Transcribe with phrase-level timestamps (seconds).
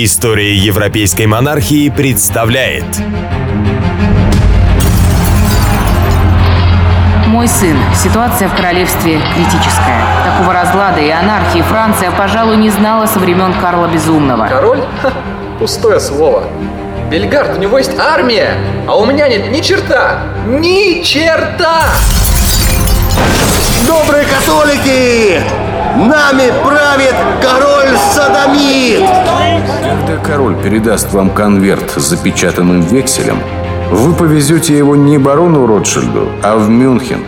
[0.00, 2.84] История европейской монархии представляет
[7.26, 7.76] Мой сын.
[7.96, 10.00] Ситуация в королевстве критическая.
[10.24, 14.46] Такого разлада и анархии Франция, пожалуй, не знала со времен Карла Безумного.
[14.46, 14.84] Король?
[15.02, 15.12] Ха,
[15.58, 16.44] пустое слово.
[17.10, 18.54] Бельгард, у него есть армия,
[18.86, 20.20] а у меня нет ни черта.
[20.46, 21.88] Ни черта!
[23.88, 25.42] Добрые католики!
[25.98, 29.02] Нами правит король Садомит!
[29.82, 33.40] Когда король передаст вам конверт с запечатанным векселем,
[33.90, 37.24] вы повезете его не барону Ротшильду, а в Мюнхен.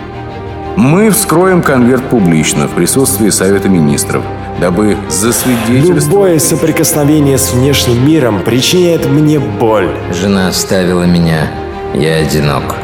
[0.76, 4.22] Мы вскроем конверт публично в присутствии Совета Министров,
[4.60, 6.04] дабы засвидетельствовать...
[6.04, 9.90] Любое соприкосновение с внешним миром причиняет мне боль.
[10.12, 11.48] Жена оставила меня.
[11.92, 12.76] Я одинок.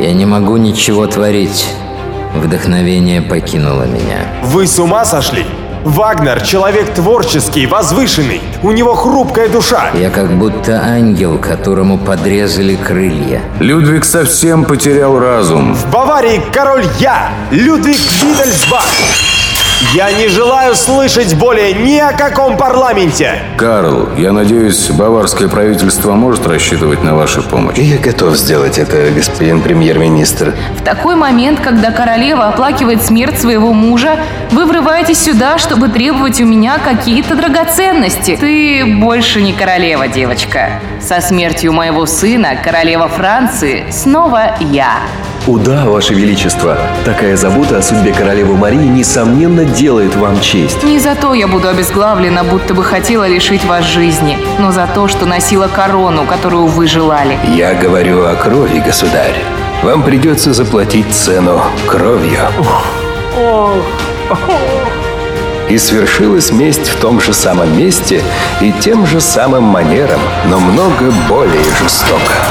[0.00, 1.68] Я не могу ничего творить.
[2.34, 4.18] Вдохновение покинуло меня.
[4.42, 5.44] Вы с ума сошли?
[5.84, 8.42] Вагнер– человек творческий, возвышенный.
[8.62, 9.90] У него хрупкая душа.
[9.94, 13.40] Я как будто ангел, которому подрезали крылья.
[13.60, 15.74] Людвиг совсем потерял разум.
[15.74, 18.84] В Баварии король я, Людвиг Видельсбах.
[19.94, 23.42] Я не желаю слышать более ни о каком парламенте.
[23.56, 27.78] Карл, я надеюсь, баварское правительство может рассчитывать на вашу помощь.
[27.78, 30.54] Я готов сделать это, господин премьер-министр.
[30.78, 34.20] В такой момент, когда королева оплакивает смерть своего мужа,
[34.52, 38.36] вы врываетесь сюда, чтобы требовать у меня какие-то драгоценности.
[38.38, 40.80] Ты больше не королева, девочка.
[41.00, 44.98] Со смертью моего сына, королева Франции, снова я.
[45.46, 50.82] Уда, Ваше Величество, такая забота о судьбе королевы Марии, несомненно, делает вам честь.
[50.84, 55.08] Не за то я буду обезглавлена, будто бы хотела лишить вас жизни, но за то,
[55.08, 57.38] что носила корону, которую вы желали.
[57.56, 59.34] Я говорю о крови, государь.
[59.82, 62.40] Вам придется заплатить цену кровью.
[65.70, 68.22] И свершилась месть в том же самом месте
[68.60, 72.49] и тем же самым манером, но много более жестоко.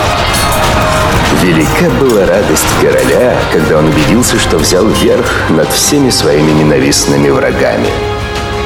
[1.42, 7.88] Велика была радость короля, когда он убедился, что взял верх над всеми своими ненавистными врагами.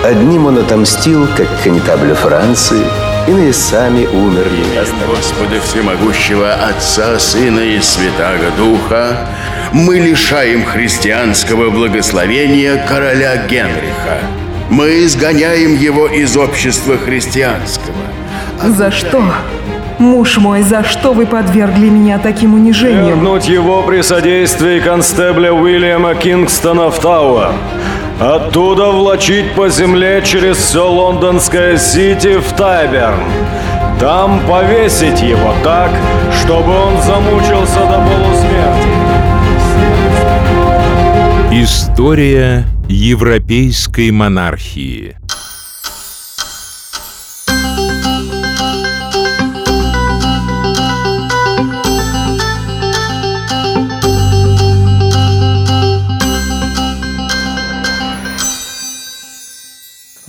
[0.04, 2.84] Одним он отомстил, как канитаблю Франции,
[3.28, 4.66] иные сами умерли.
[5.08, 9.28] Господа Всемогущего Отца, Сына и Святаго Духа,
[9.72, 14.20] мы лишаем христианского благословения короля Генриха.
[14.70, 17.96] Мы изгоняем его из общества христианского.
[18.64, 19.24] За что?
[20.04, 23.06] Муж мой, за что вы подвергли меня таким унижениям?
[23.06, 27.54] Вернуть его при содействии констебля Уильяма Кингстона в Тауэр.
[28.20, 33.18] Оттуда влачить по земле через все лондонское Сити в Тайберн.
[33.98, 35.90] Там повесить его так,
[36.42, 38.90] чтобы он замучился до полусмерти.
[41.64, 45.16] История европейской монархии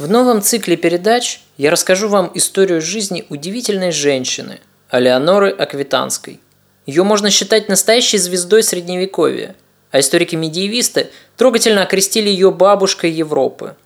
[0.04, 4.60] В новом цикле передач я расскажу вам историю жизни удивительной женщины–
[4.90, 6.40] Алеоноры Аквитанской.
[6.84, 9.56] Ее можно считать настоящей звездой Средневековья,
[9.90, 13.76] а историки-медиевисты трогательно окрестили ее бабушкой Европы.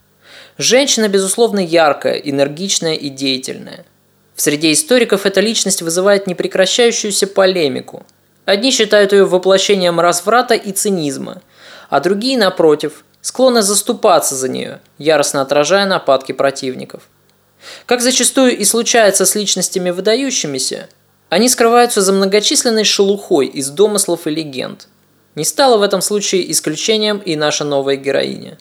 [0.57, 3.85] Женщина, безусловно, яркая, энергичная и деятельная.
[4.35, 8.05] В среде историков эта личность вызывает непрекращающуюся полемику.
[8.45, 11.43] Одни считают ее воплощением разврата и цинизма,
[11.89, 17.03] а другие, напротив, склонны заступаться за нее, яростно отражая нападки противников.
[17.87, 20.89] Как зачастую и случается с личностями выдающимися,
[21.29, 24.89] они скрываются за многочисленной шелухой из домыслов и легенд.
[25.35, 28.59] Не стала в этом случае исключением и наша новая героиня.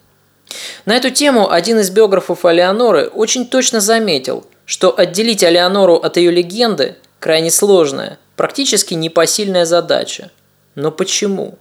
[0.86, 6.32] На эту тему один из биографов Алеоноры очень точно заметил, что отделить Алеонору от ее
[6.32, 10.32] легенды– крайне сложная, практически непосильная задача.
[10.76, 11.58] Но почему?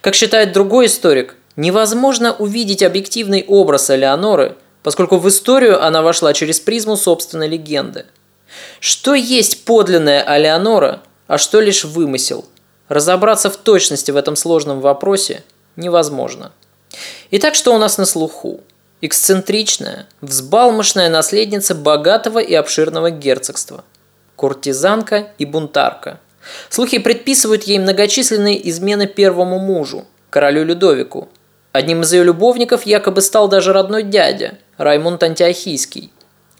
[0.00, 6.60] Как считает другой историк, невозможно увидеть объективный образ Элеоноры, поскольку в историю она вошла через
[6.60, 8.06] призму собственной легенды.
[8.80, 12.44] Что есть подлинная Алеонора, а что лишь вымысел?
[12.88, 15.42] Разобраться в точности в этом сложном вопросе
[15.74, 16.52] невозможно.
[17.32, 18.60] Итак, что у нас на слуху?
[19.00, 23.84] Эксцентричная, взбалмошная наследница богатого и обширного герцогства.
[24.36, 26.20] Куртизанка и бунтарка.
[26.70, 31.28] Слухи предписывают ей многочисленные измены первому мужу, королю Людовику,
[31.76, 36.10] Одним из ее любовников якобы стал даже родной дядя, Раймунд Антиохийский.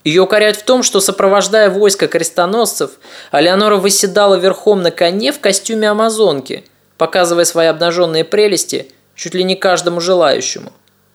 [0.05, 2.91] Ее укоряют в том, что, сопровождая войско крестоносцев,
[3.31, 6.67] Алеонора выседала верхом на коне в костюме амазонки,
[6.99, 10.71] показывая свои обнаженные прелести чуть ли не каждому желающему.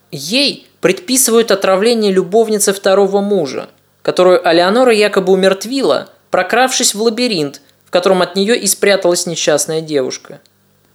[0.09, 3.69] Ей предписывают отравление любовницы второго мужа,
[4.01, 10.39] которую Алеонора якобы умертвила, прокравшись в лабиринт, в котором от нее и спряталась несчастная девушка.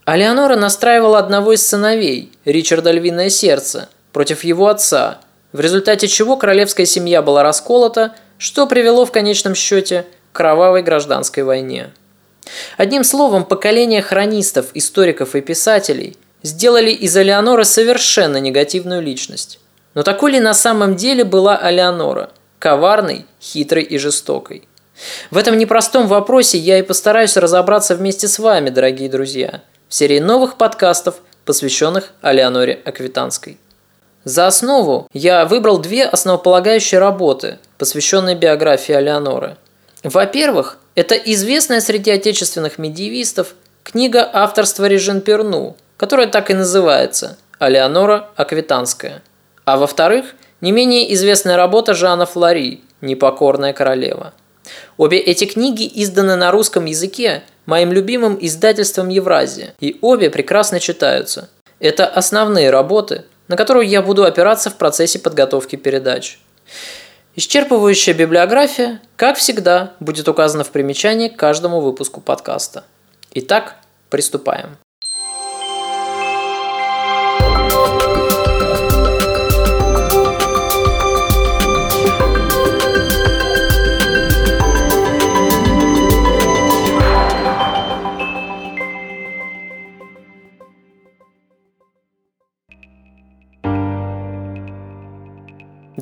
[0.07, 5.19] Алеонора настраивала одного из сыновей, Ричарда Львиное Сердце, против его отца,
[5.53, 11.43] в результате чего королевская семья была расколота, что привело в конечном счете к кровавой гражданской
[11.43, 11.91] войне.
[12.77, 19.59] Одним словом, поколение хронистов, историков и писателей сделали из Алеоноры совершенно негативную личность.
[19.95, 22.31] Но такой ли на самом деле была Алеонора?
[22.61, 24.69] Коварной, хитрой и жестокой.
[25.33, 30.19] В этом непростом вопросе я и постараюсь разобраться вместе с вами, дорогие друзья, в серии
[30.19, 33.59] новых подкастов, посвященных Алеоноре Аквитанской.
[34.25, 39.57] За основу я выбрал две основополагающие работы, посвященные биографии Алеоноры.
[40.03, 43.55] Во-первых, это известная среди отечественных медиевистов
[43.85, 49.23] книга авторства Режин Перну, которая так и называется «Алеонора Аквитанская».
[49.65, 54.33] А во-вторых, не менее известная работа Жана Флори «Непокорная королева».
[54.97, 61.49] Обе эти книги изданы на русском языке моим любимым издательством Евразия, и обе прекрасно читаются.
[61.79, 66.39] Это основные работы, на которую я буду опираться в процессе подготовки передач.
[67.37, 72.85] Исчерпывающая библиография, как всегда, будет указана в примечании к каждому выпуску подкаста.
[73.35, 73.77] Итак,
[74.09, 74.79] приступаем.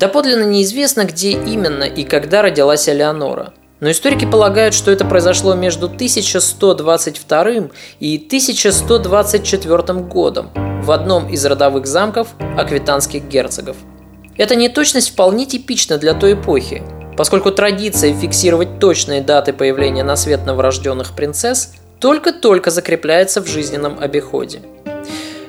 [0.05, 3.53] Доподлинно неизвестно, где именно и когда родилась Элеонора.
[3.79, 10.51] Но историки полагают, что это произошло между 1122 и 1124 годом
[10.83, 13.77] в одном из родовых замков аквитанских герцогов.
[14.37, 16.83] Эта неточность вполне типична для той эпохи,
[17.17, 24.61] поскольку традиция фиксировать точные даты появления на свет новорожденных принцесс только-только закрепляется в жизненном обиходе.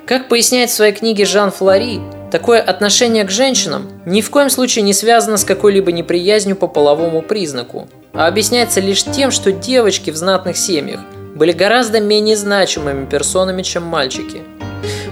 [0.06, 2.00] Как поясняет в своей книге Жан Флори,
[2.36, 7.22] Такое отношение к женщинам ни в коем случае не связано с какой-либо неприязнью по половому
[7.22, 11.00] признаку, а объясняется лишь тем, что девочки в знатных семьях
[11.34, 14.42] были гораздо менее значимыми персонами, чем мальчики.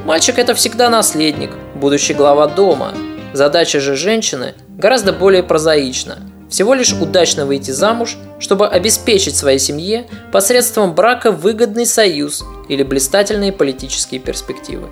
[0.05, 2.93] Мальчик– это всегда наследник, будущий глава дома.
[3.33, 6.19] Задача же женщины гораздо более прозаична–
[6.51, 13.51] всего лишь удачно выйти замуж, чтобы обеспечить своей семье посредством брака выгодный союз или блистательные
[13.51, 14.89] политические перспективы.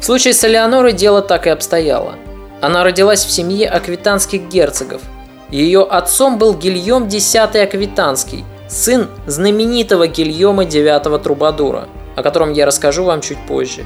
[0.00, 2.14] В случае с Элеонорой дело так и обстояло.
[2.60, 5.02] Она родилась в семье аквитанских герцогов.
[5.50, 13.04] Ее отцом был Гильем X Аквитанский, сын знаменитого Гильома IX Трубадура, о котором я расскажу
[13.04, 13.84] вам чуть позже.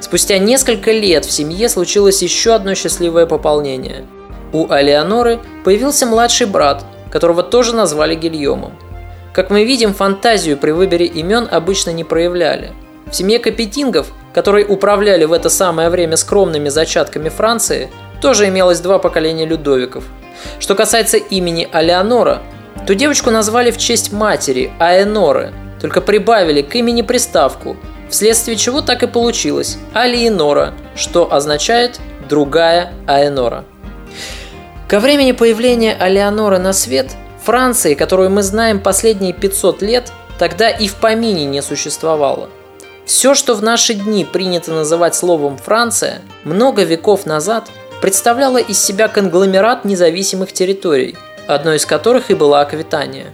[0.00, 4.06] Спустя несколько лет в семье случилось еще одно счастливое пополнение.
[4.52, 8.72] У Алеоноры появился младший брат, которого тоже назвали Гильомом.
[9.34, 12.72] Как мы видим, фантазию при выборе имен обычно не проявляли.
[13.10, 14.08] В семье Капетингов
[14.38, 17.90] которые управляли в это самое время скромными зачатками Франции,
[18.22, 20.04] тоже имелось два поколения Людовиков.
[20.60, 22.42] Что касается имени Алеонора,
[22.86, 27.76] то девочку назвали в честь матери Аэноры, только прибавили к имени приставку,
[28.08, 31.98] вследствие чего так и получилось Алиенора, что означает
[32.28, 33.64] «другая Аэнора».
[34.88, 37.10] Ко времени появления Алеоноры на свет,
[37.42, 42.48] Франции, которую мы знаем последние 500 лет, тогда и в помине не существовало.
[43.08, 47.70] Все, что в наши дни принято называть словом «Франция», много веков назад
[48.02, 53.32] представляло из себя конгломерат независимых территорий, одной из которых и была Аквитания.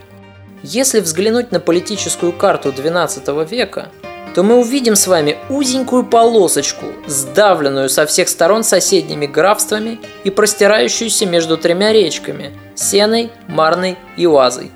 [0.62, 3.88] Если взглянуть на политическую карту XII века,
[4.36, 11.26] то мы увидим с вами узенькую полосочку, сдавленную со всех сторон соседними графствами и простирающуюся
[11.26, 14.70] между тремя речками– Сеной, Марной и Уазой.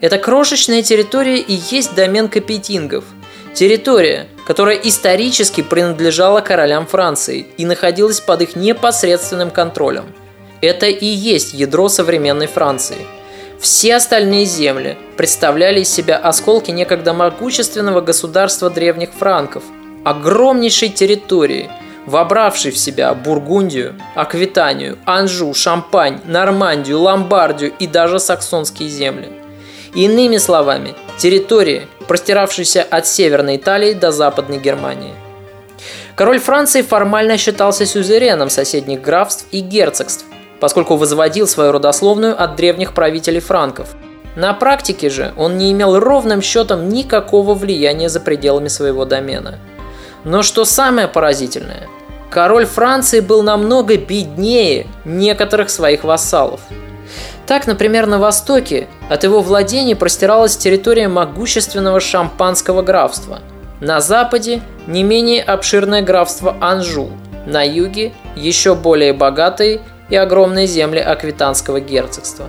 [0.00, 3.02] Эта крошечная территория и есть домен капетингов–
[3.56, 10.04] Территория, которая исторически принадлежала королям Франции и находилась под их непосредственным контролем.
[10.60, 12.98] Это и есть ядро современной Франции.
[13.58, 19.62] Все остальные земли представляли из себя осколки некогда могущественного государства древних франков,
[20.04, 21.70] огромнейшей территории,
[22.04, 29.30] вобравшей в себя Бургундию, Аквитанию, Анжу, Шампань, Нормандию, Ломбардию и даже саксонские земли.
[29.94, 35.14] Иными словами, территории, простиравшейся от Северной Италии до Западной Германии.
[36.14, 40.24] Король Франции формально считался сюзереном соседних графств и герцогств,
[40.60, 43.94] поскольку возводил свою родословную от древних правителей франков.
[44.34, 49.58] На практике же он не имел ровным счетом никакого влияния за пределами своего домена.
[50.24, 51.88] Но что самое поразительное,
[52.30, 56.60] король Франции был намного беднее некоторых своих вассалов.
[57.46, 63.40] Так, например, на востоке от его владений простиралась территория могущественного шампанского графства.
[63.80, 67.10] На западе не менее обширное графство Анжу.
[67.46, 72.48] На юге еще более богатые и огромные земли Аквитанского герцогства.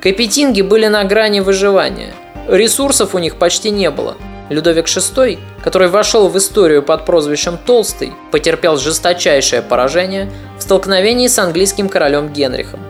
[0.00, 2.12] Капетинги были на грани выживания.
[2.48, 4.16] Ресурсов у них почти не было.
[4.48, 11.38] Людовик VI, который вошел в историю под прозвищем Толстый, потерпел жесточайшее поражение в столкновении с
[11.38, 12.80] английским королем Генрихом.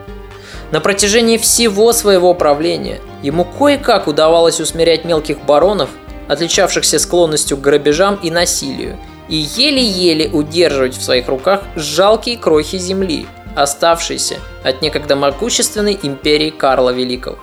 [0.71, 5.89] На протяжении всего своего правления ему кое-как удавалось усмирять мелких баронов,
[6.27, 8.99] отличавшихся склонностью к грабежам и насилию,
[9.29, 16.91] и еле-еле удерживать в своих руках жалкие крохи земли, оставшиеся от некогда могущественной империи Карла
[16.91, 17.39] Великого.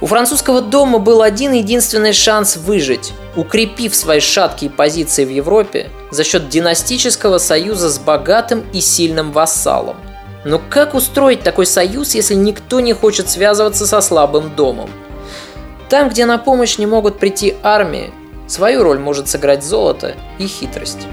[0.00, 6.24] У французского дома был один единственный шанс выжить, укрепив свои шаткие позиции в Европе за
[6.24, 9.96] счет династического союза с богатым и сильным вассалом.
[10.44, 14.90] Но как устроить такой союз, если никто не хочет связываться со слабым домом?
[15.88, 18.12] Там, где на помощь не могут прийти армии,
[18.48, 21.06] свою роль может сыграть золото и хитрость.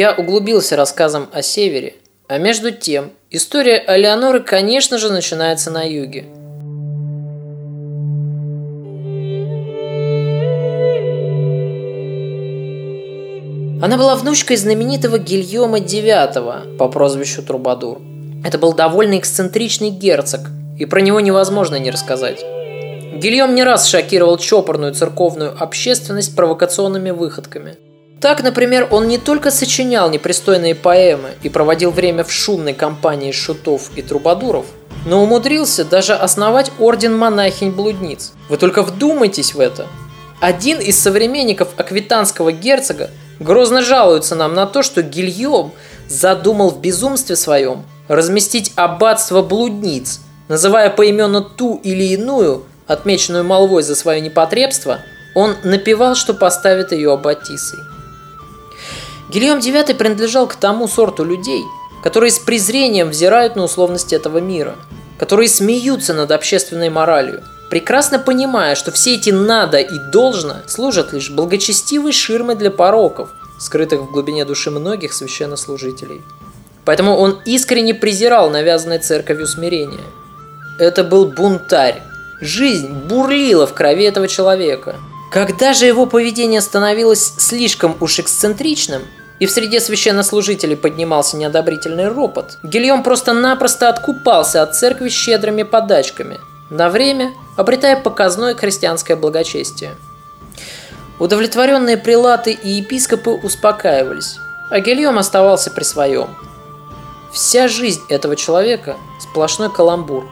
[0.00, 1.92] Я углубился рассказом о севере,
[2.26, 6.24] а между тем история Алеоноры, конечно же, начинается на юге.
[13.82, 18.00] Она была внучкой знаменитого Гильома IX по прозвищу Трубадур.
[18.42, 20.40] Это был довольно эксцентричный герцог,
[20.78, 22.40] и про него невозможно не рассказать.
[22.40, 27.76] Гильем не раз шокировал чопорную церковную общественность провокационными выходками–
[28.20, 33.90] так, например, он не только сочинял непристойные поэмы и проводил время в шумной компании шутов
[33.96, 34.66] и трубадуров,
[35.06, 38.32] но умудрился даже основать орден монахинь-блудниц.
[38.50, 39.86] Вы только вдумайтесь в это.
[40.40, 45.72] Один из современников аквитанского герцога грозно жалуется нам на то, что Гильем
[46.08, 53.94] задумал в безумстве своем разместить аббатство блудниц, называя поименно ту или иную, отмеченную молвой за
[53.94, 54.98] свое непотребство,
[55.34, 57.78] он напевал, что поставит ее аббатисой.
[59.30, 61.64] Гильем IX принадлежал к тому сорту людей,
[62.02, 64.74] которые с презрением взирают на условности этого мира,
[65.20, 71.30] которые смеются над общественной моралью, прекрасно понимая, что все эти «надо» и «должно» служат лишь
[71.30, 76.22] благочестивой ширмой для пороков, скрытых в глубине души многих священнослужителей.
[76.84, 80.00] Поэтому он искренне презирал навязанное церковью смирение.
[80.80, 82.02] Это был бунтарь.
[82.40, 84.96] Жизнь бурлила в крови этого человека.
[85.30, 89.02] Когда же его поведение становилось слишком уж эксцентричным,
[89.40, 96.90] и в среде священнослужителей поднимался неодобрительный ропот, Гильем просто-напросто откупался от церкви щедрыми подачками, на
[96.90, 99.96] время обретая показное христианское благочестие.
[101.18, 104.36] Удовлетворенные прилаты и епископы успокаивались,
[104.70, 106.28] а Гильем оставался при своем.
[107.32, 110.28] Вся жизнь этого человека– сплошной каламбур.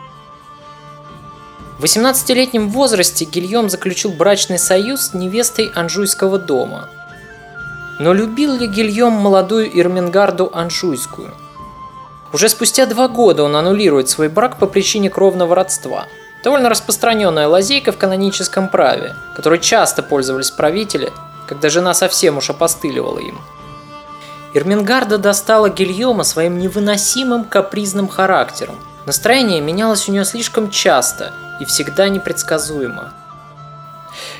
[1.78, 6.90] В 18-летнем возрасте Гильем заключил брачный союз с невестой Анжуйского дома–
[7.98, 11.32] но любил ли Гильем молодую Ирмингарду Анжуйскую?
[12.32, 16.06] Уже спустя два года он аннулирует свой брак по причине кровного родства.
[16.44, 21.12] Довольно распространенная лазейка в каноническом праве, которой часто пользовались правители,
[21.48, 23.38] когда жена совсем уж опостыливала им.
[24.54, 28.76] Ирмингарда достала Гильома своим невыносимым капризным характером.
[29.06, 33.12] Настроение менялось у нее слишком часто и всегда непредсказуемо.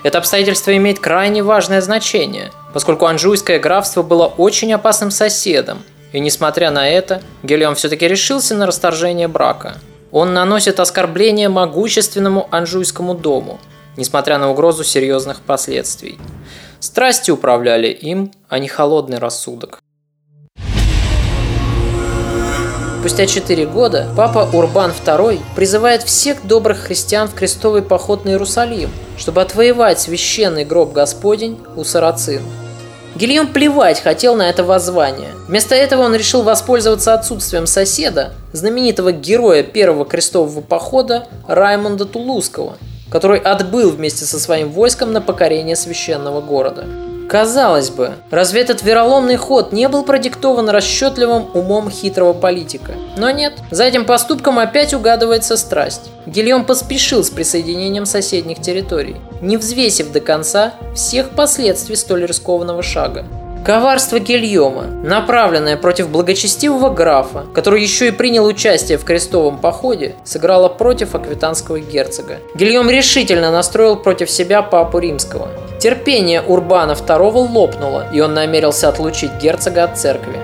[0.02, 6.70] Это обстоятельство имеет крайне важное значение, поскольку Анжуйское графство было очень опасным соседом, и несмотря
[6.70, 9.78] на это, Гелион все-таки решился на расторжение брака.
[10.10, 13.60] Он наносит оскорбление могущественному Анжуйскому дому,
[13.96, 16.18] несмотря на угрозу серьезных последствий.
[16.80, 19.80] Страсти управляли им, а не холодный рассудок.
[22.98, 28.90] Спустя четыре года папа Урбан II призывает всех добрых христиан в крестовый поход на Иерусалим,
[29.16, 32.42] чтобы отвоевать священный гроб Господень у сарацин.
[33.14, 35.30] Гильем плевать хотел на это воззвание.
[35.46, 42.78] Вместо этого он решил воспользоваться отсутствием соседа, знаменитого героя первого крестового похода Раймонда Тулузского,
[43.10, 46.84] который отбыл вместе со своим войском на покорение священного города.
[47.28, 52.92] Казалось бы, разве этот вероломный ход не был продиктован расчетливым умом хитрого политика?
[53.18, 56.10] Но нет, за этим поступком опять угадывается страсть.
[56.24, 63.26] Гильем поспешил с присоединением соседних территорий, не взвесив до конца всех последствий столь рискованного шага.
[63.68, 70.70] Коварство Гильома, направленное против благочестивого графа, который еще и принял участие в крестовом походе, сыграло
[70.70, 72.38] против аквитанского герцога.
[72.54, 75.50] Гильом решительно настроил против себя папу римского.
[75.78, 80.38] Терпение Урбана II лопнуло, и он намерился отлучить герцога от церкви.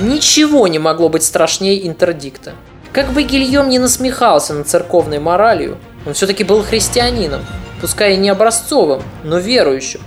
[0.00, 2.54] Ничего не могло быть страшнее интердикта.
[2.92, 7.42] Как бы Гильем не насмехался над церковной моралью, он все-таки был христианином,
[7.80, 10.00] пускай и не образцовым, но верующим.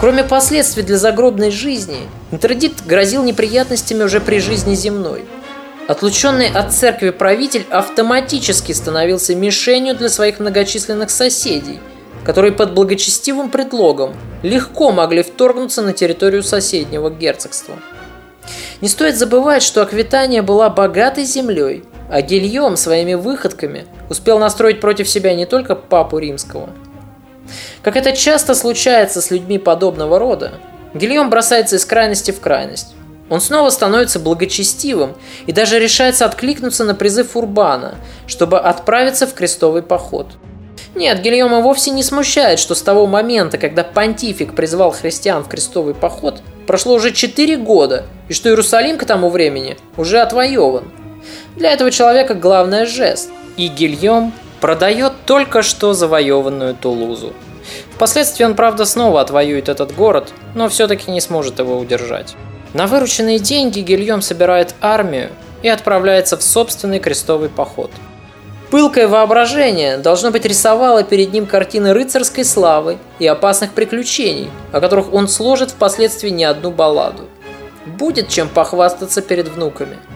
[0.00, 5.24] Кроме последствий для загробной жизни, интердикт грозил неприятностями уже при жизни земной.
[5.88, 11.80] Отлученный от церкви правитель автоматически становился мишенью для своих многочисленных соседей,
[12.24, 17.74] которые под благочестивым предлогом легко могли вторгнуться на территорию соседнего герцогства.
[18.80, 25.08] Не стоит забывать, что Аквитания была богатой землей, а Гильем своими выходками успел настроить против
[25.08, 26.70] себя не только папу римского.
[27.82, 30.52] Как это часто случается с людьми подобного рода,
[30.92, 32.94] Гильем бросается из крайности в крайность.
[33.28, 35.14] Он снова становится благочестивым
[35.46, 37.94] и даже решается откликнуться на призыв Урбана,
[38.26, 40.26] чтобы отправиться в крестовый поход.
[40.96, 45.94] Нет, Гильома вовсе не смущает, что с того момента, когда понтифик призвал христиан в крестовый
[45.94, 50.90] поход, прошло уже 4 года, и что Иерусалим к тому времени уже отвоеван.
[51.56, 53.30] Для этого человека главное жест.
[53.56, 57.32] И Гильем продает только что завоеванную Тулузу.
[57.94, 62.34] Впоследствии он, правда, снова отвоюет этот город, но все-таки не сможет его удержать.
[62.72, 65.30] На вырученные деньги Гильем собирает армию
[65.62, 67.90] и отправляется в собственный крестовый поход.
[68.70, 75.12] Пылкое воображение, должно быть, рисовало перед ним картины рыцарской славы и опасных приключений, о которых
[75.12, 77.24] он сложит впоследствии не одну балладу.
[77.84, 79.96] Будет чем похвастаться перед внуками–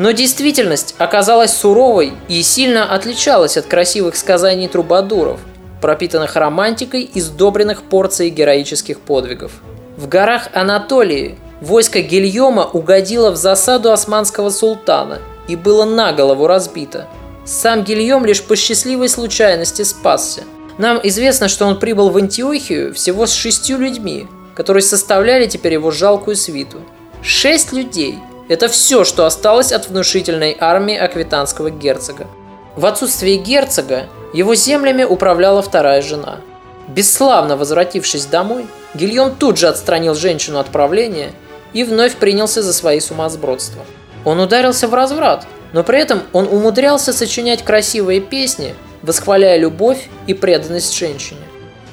[0.00, 5.40] но действительность оказалась суровой и сильно отличалась от красивых сказаний трубадуров,
[5.82, 9.52] пропитанных романтикой и сдобренных порцией героических подвигов.
[9.98, 17.06] В горах Анатолии войско Гильома угодило в засаду османского султана и было на голову разбито.
[17.44, 20.44] Сам Гильем лишь по счастливой случайности спасся.
[20.78, 25.90] Нам известно, что он прибыл в Антиохию всего с шестью людьми, которые составляли теперь его
[25.90, 26.78] жалкую свиту.
[27.22, 28.18] Шесть людей–
[28.50, 32.26] это все, что осталось от внушительной армии аквитанского герцога.
[32.74, 36.40] В отсутствие герцога его землями управляла вторая жена.
[36.88, 41.30] Бесславно возвратившись домой, Гильем тут же отстранил женщину от правления
[41.74, 43.84] и вновь принялся за свои сумасбродства.
[44.24, 50.34] Он ударился в разврат, но при этом он умудрялся сочинять красивые песни, восхваляя любовь и
[50.34, 51.40] преданность женщине.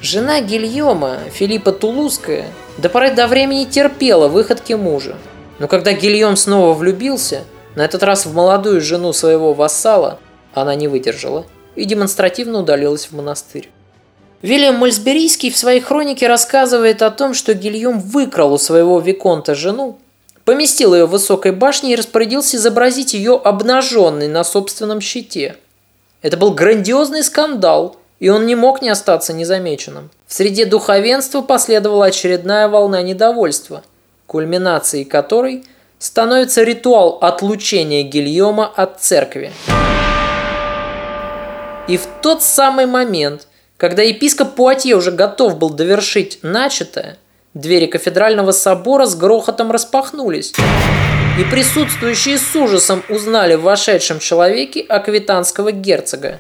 [0.01, 2.45] Жена Гильома, Филиппа Тулузская,
[2.79, 5.15] до поры до времени терпела выходки мужа,
[5.59, 7.43] но когда Гильем снова влюбился,
[7.75, 10.19] на этот раз в молодую жену своего вассала,
[10.53, 13.69] она не выдержала и демонстративно удалилась в монастырь.
[14.41, 19.99] Вильям Мольсберийский в своей хронике рассказывает о том, что Гильем выкрал у своего Виконта жену,
[20.45, 25.57] поместил ее в высокой башне и распорядился изобразить ее обнаженной на собственном щите.
[26.21, 30.09] Это был грандиозный скандал, и он не мог не остаться незамеченным.
[30.25, 33.83] В среде духовенства последовала очередная волна недовольства–
[34.27, 35.63] кульминацией которой
[35.97, 39.51] становится ритуал отлучения Гильома от церкви.
[41.87, 47.17] И в тот самый момент, когда епископ Пуатье уже готов был довершить начатое,
[47.53, 50.53] двери кафедрального собора с грохотом распахнулись,
[51.39, 56.39] и присутствующие с ужасом узнали в вошедшем человеке аквитанского герцога.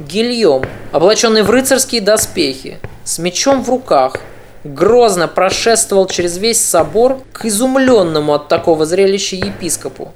[0.00, 4.16] Гильем, облаченный в рыцарские доспехи, с мечом в руках–
[4.64, 10.12] грозно прошествовал через весь собор к изумленному от такого зрелища епископу.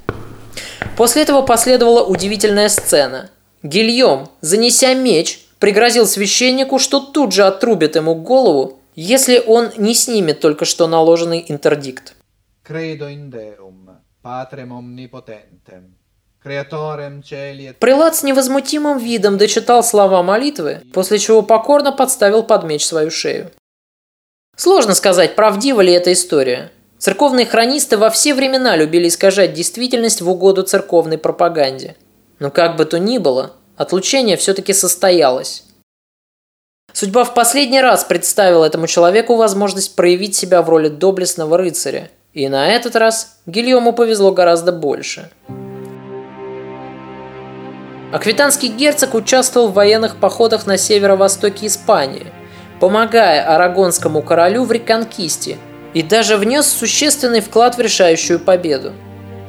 [0.96, 3.30] После этого последовала удивительная сцена.
[3.62, 10.40] Гильем, занеся меч, пригрозил священнику, что тут же отрубит ему голову, если он не снимет
[10.40, 12.14] только что наложенный интердикт.
[17.80, 23.50] Прилад с невозмутимым видом дочитал слова молитвы, после чего покорно подставил под меч свою шею.
[24.56, 26.70] Сложно сказать, правдива ли эта история.
[26.98, 31.96] Церковные хронисты во все времена любили искажать действительность в угоду церковной пропаганде.
[32.38, 35.64] Но как бы то ни было, отлучение все-таки состоялось.
[36.92, 42.08] Судьба в последний раз представила этому человеку возможность проявить себя в роли доблестного рыцаря.
[42.32, 45.30] И на этот раз Гильому повезло гораздо больше.
[48.12, 52.32] Аквитанский герцог участвовал в военных походах на северо-востоке Испании,
[52.84, 55.56] помогая арагонскому королю в реконкисте
[55.94, 58.92] и даже внес существенный вклад в решающую победу.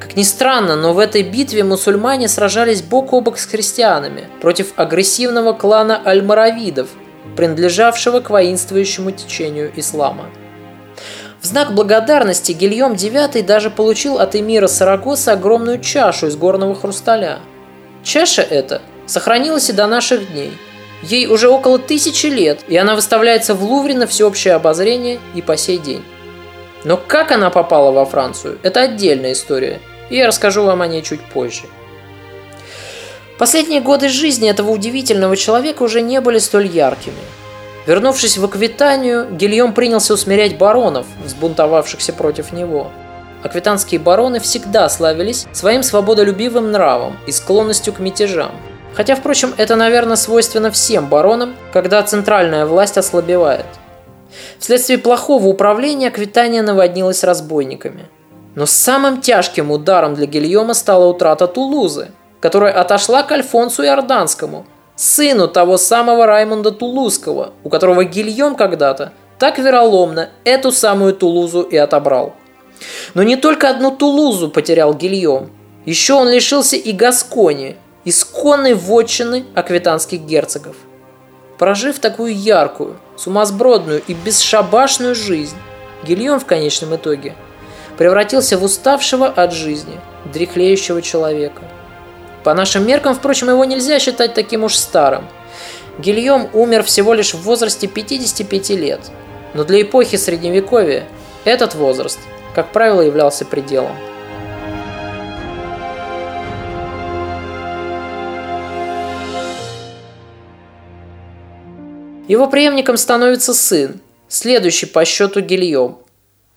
[0.00, 4.72] Как ни странно, но в этой битве мусульмане сражались бок о бок с христианами против
[4.76, 6.88] агрессивного клана альмаравидов,
[7.36, 10.30] принадлежавшего к воинствующему течению ислама.
[11.42, 17.40] В знак благодарности Гильем IX даже получил от эмира Сарагоса огромную чашу из горного хрусталя.
[18.02, 20.54] Чаша эта сохранилась и до наших дней.
[21.02, 25.56] Ей уже около тысячи лет, и она выставляется в Лувре на всеобщее обозрение и по
[25.56, 26.04] сей день.
[26.84, 31.02] Но как она попала во Францию, это отдельная история, и я расскажу вам о ней
[31.02, 31.64] чуть позже.
[33.38, 37.14] Последние годы жизни этого удивительного человека уже не были столь яркими.
[37.86, 42.90] Вернувшись в Аквитанию, Гильем принялся усмирять баронов, взбунтовавшихся против него.
[43.44, 48.52] Аквитанские бароны всегда славились своим свободолюбивым нравом и склонностью к мятежам.
[48.96, 53.66] Хотя, впрочем, это, наверное, свойственно всем баронам, когда центральная власть ослабевает.
[54.58, 58.06] Вследствие плохого управления Аквитания наводнилась разбойниками.
[58.54, 62.08] Но самым тяжким ударом для Гильома стала утрата Тулузы–
[62.40, 69.58] которая отошла к Альфонсу Иорданскому, сыну того самого Раймонда Тулузского, у которого Гильем когда-то так
[69.58, 72.34] вероломно эту самую Тулузу и отобрал.
[73.14, 75.50] Но не только одну Тулузу потерял Гильем,
[75.84, 80.76] еще он лишился и Гаскони, исконной вотчины аквитанских герцогов.
[81.58, 85.56] Прожив такую яркую, сумасбродную и бесшабашную жизнь,
[86.04, 87.34] Гильем в конечном итоге
[87.98, 90.00] превратился в уставшего от жизни,
[90.32, 91.62] дряхлеющего человека–
[92.46, 95.26] по нашим меркам, впрочем, его нельзя считать таким уж старым.
[95.98, 99.00] Гильем умер всего лишь в возрасте 55 лет.
[99.54, 101.08] Но для эпохи Средневековья
[101.44, 102.20] этот возраст,
[102.54, 103.96] как правило, являлся пределом.
[112.28, 115.98] Его преемником становится сын, следующий по счету Гильем.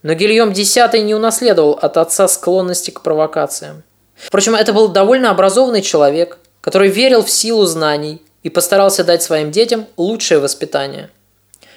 [0.01, 3.84] Но Гильем X не унаследовал от отца склонности к провокациям.
[4.15, 9.51] Впрочем, это был довольно образованный человек, который верил в силу знаний и постарался дать своим
[9.51, 11.10] детям лучшее воспитание.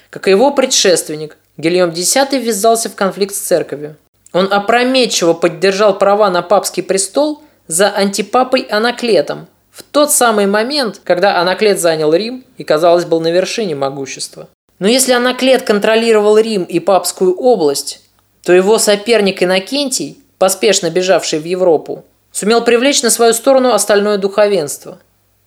[0.09, 3.97] Как и его предшественник, Гильем X ввязался в конфликт с церковью.
[4.31, 11.41] Он опрометчиво поддержал права на папский престол за антипапой Анаклетом в тот самый момент, когда
[11.41, 14.47] Анаклет занял Рим и, казалось, был на вершине могущества.
[14.77, 18.01] Но если Анаклет контролировал Рим и папскую область,
[18.43, 24.99] то его соперник Иннокентий, поспешно бежавший в Европу, сумел привлечь на свою сторону остальное духовенство.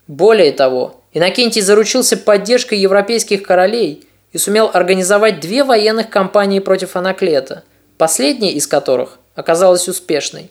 [0.09, 7.63] Более того, Иннокентий заручился поддержкой европейских королей и сумел организовать две военных кампании против Анаклета,
[7.97, 10.51] последняя из которых оказалась успешной.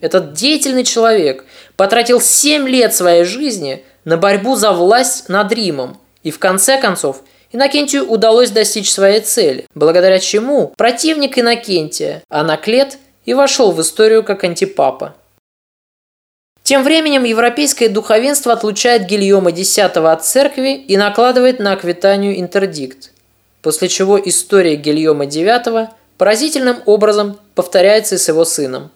[0.00, 1.44] Этот деятельный человек
[1.76, 7.22] потратил 7 лет своей жизни на борьбу за власть над Римом, и в конце концов
[7.50, 14.44] Иннокентию удалось достичь своей цели, благодаря чему противник Иннокентия, Анаклет, и вошел в историю как
[14.44, 15.14] антипапа.
[16.62, 23.12] Тем временем европейское духовенство отлучает Гильома X от церкви и накладывает на Аквитанию интердикт,
[23.62, 28.90] после чего история Гильома IX поразительным образом повторяется и с его сыном.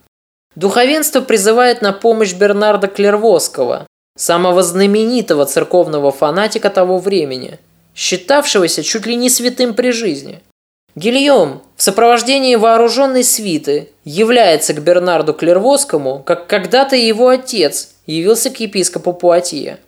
[0.54, 3.86] Духовенство призывает на помощь Бернарда Клервосского,
[4.16, 7.58] самого знаменитого церковного фанатика того времени,
[7.94, 10.40] считавшегося чуть ли не святым при жизни–
[10.94, 18.60] Гильем в сопровождении вооруженной свиты является к Бернарду Клервосскому, как когда-то его отец явился к
[18.60, 19.78] епископу Пуатье.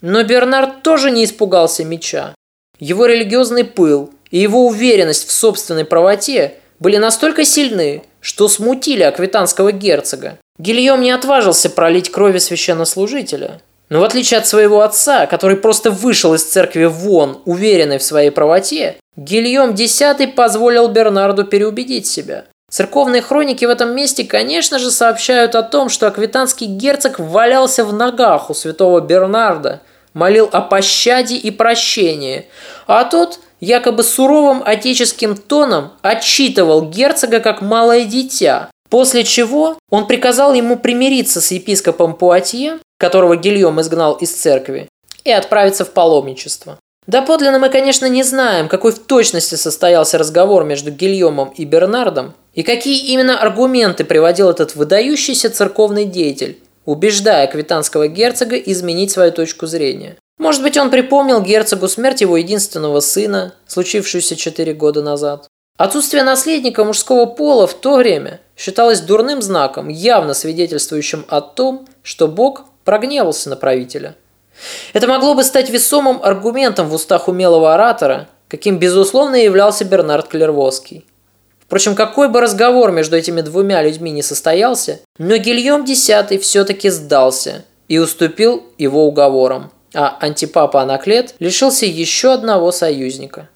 [0.00, 2.34] Но Бернард тоже не испугался меча.
[2.78, 9.70] Его религиозный пыл и его уверенность в собственной правоте были настолько сильны, что смутили аквитанского
[9.70, 10.38] герцога.
[10.58, 13.60] Гильем не отважился пролить крови священнослужителя.
[13.90, 18.30] Но в отличие от своего отца, который просто вышел из церкви вон, уверенный в своей
[18.30, 20.02] правоте, Гильем X
[20.34, 22.46] позволил Бернарду переубедить себя.
[22.70, 27.92] Церковные хроники в этом месте, конечно же, сообщают о том, что аквитанский герцог валялся в
[27.92, 29.82] ногах у святого Бернарда,
[30.14, 32.46] молил о пощаде и прощении,
[32.86, 40.54] а тот якобы суровым отеческим тоном отчитывал герцога как малое дитя, после чего он приказал
[40.54, 44.88] ему примириться с епископом Пуатье, которого Гильем изгнал из церкви,
[45.24, 46.78] и отправиться в паломничество.
[47.06, 52.62] Доподлинно мы, конечно, не знаем, какой в точности состоялся разговор между Гильомом и Бернардом, и
[52.62, 60.16] какие именно аргументы приводил этот выдающийся церковный деятель, убеждая квитанского герцога изменить свою точку зрения.
[60.38, 65.46] Может быть, он припомнил герцогу смерть его единственного сына, случившуюся четыре года назад.
[65.76, 72.28] Отсутствие наследника мужского пола в то время считалось дурным знаком, явно свидетельствующим о том, что
[72.28, 74.16] Бог прогневался на правителя–
[74.92, 81.06] Это могло бы стать весомым аргументом в устах умелого оратора, каким, безусловно, являлся Бернард Клервоский.
[81.60, 87.64] Впрочем, какой бы разговор между этими двумя людьми не состоялся, но Гильем X все-таки сдался
[87.88, 93.48] и уступил его уговорам, а антипапа Анаклет лишился еще одного союзника.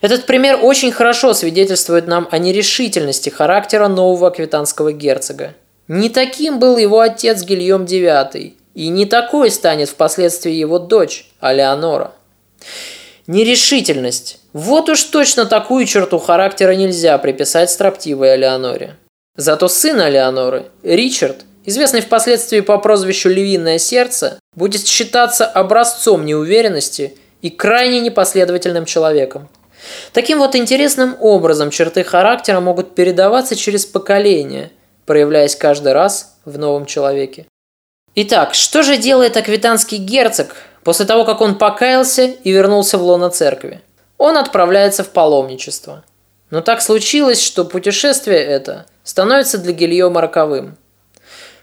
[0.00, 5.54] Этот пример очень хорошо свидетельствует нам о нерешительности характера нового аквитанского герцога.
[5.88, 12.12] Не таким был его отец Гильем IX, и не такой станет впоследствии его дочь Алеонора.
[13.26, 14.40] Нерешительность.
[14.52, 18.96] Вот уж точно такую черту характера нельзя приписать строптивой Алеоноре.
[19.36, 27.50] Зато сын Алеоноры, Ричард, известный впоследствии по прозвищу «Львиное сердце», будет считаться образцом неуверенности и
[27.50, 29.48] крайне непоследовательным человеком.
[30.12, 34.70] Таким вот интересным образом черты характера могут передаваться через поколения,
[35.06, 37.46] проявляясь каждый раз в новом человеке.
[38.14, 43.30] Итак, что же делает аквитанский герцог после того, как он покаялся и вернулся в лоно
[43.30, 43.80] церкви?
[44.18, 46.04] Он отправляется в паломничество.
[46.50, 50.76] Но так случилось, что путешествие это становится для Гильома роковым.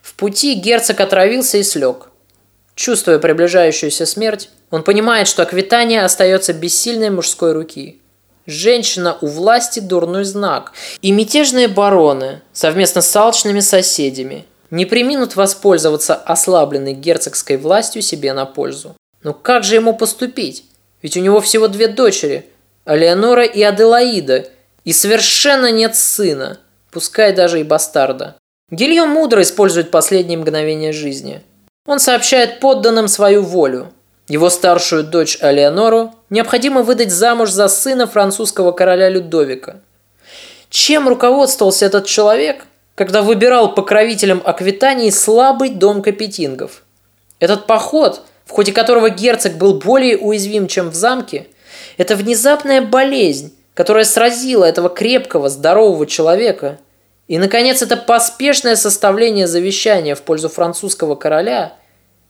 [0.02, 2.08] В пути герцог отравился и слег.
[2.78, 8.00] Чувствуя приближающуюся смерть, он понимает, что Аквитания остается бессильной мужской руки.
[8.46, 10.74] Женщина у власти– дурной знак.
[11.02, 18.46] И мятежные бароны совместно с алчными соседями не приминут воспользоваться ослабленной герцогской властью себе на
[18.46, 18.96] пользу.
[19.24, 20.64] Но как же ему поступить?
[21.02, 22.46] Ведь у него всего две дочери–
[22.86, 24.50] Алеонора и Аделаида,
[24.86, 26.60] и совершенно нет сына,
[26.92, 28.36] пускай даже и бастарда.
[28.70, 31.42] Гильем мудро использует последние мгновения жизни.
[31.88, 33.92] Он сообщает подданным свою волю.
[34.28, 39.78] Его старшую дочь Алеонору необходимо выдать замуж за сына французского короля Людовика.
[40.70, 42.66] Чем руководствовался этот человек–
[42.98, 46.82] когда выбирал покровителем Аквитании слабый дом Капетингов.
[47.40, 51.46] Этот поход, в ходе которого герцог был более уязвим, чем в замке,
[51.98, 56.80] это внезапная болезнь, которая сразила этого крепкого, здорового человека.
[57.28, 61.74] И, наконец, это поспешное составление завещания в пользу французского короля.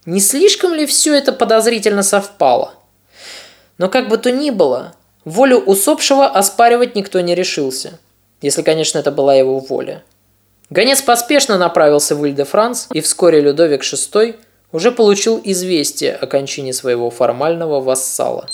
[0.05, 2.73] Не слишком ли все это подозрительно совпало?
[3.77, 7.99] Но как бы то ни было, волю усопшего оспаривать никто не решился.
[8.41, 10.03] Если, конечно, это была его воля.
[10.69, 14.35] Гонец поспешно направился в Иль-де-Франс, и вскоре Людовик VI
[14.71, 18.49] уже получил известие о кончине своего формального вассала.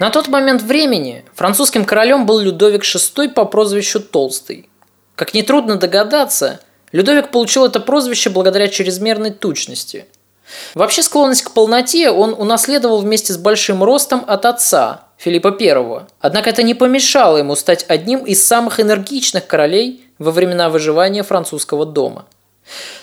[0.00, 4.70] На тот момент времени французским королем был Людовик VI по прозвищу Толстый.
[5.14, 6.60] Как нетрудно догадаться,
[6.90, 10.06] Людовик получил это прозвище благодаря чрезмерной тучности.
[10.74, 16.06] Вообще склонность к полноте он унаследовал вместе с большим ростом от отца, Филиппа I.
[16.18, 21.84] Однако это не помешало ему стать одним из самых энергичных королей во времена выживания французского
[21.84, 22.24] дома.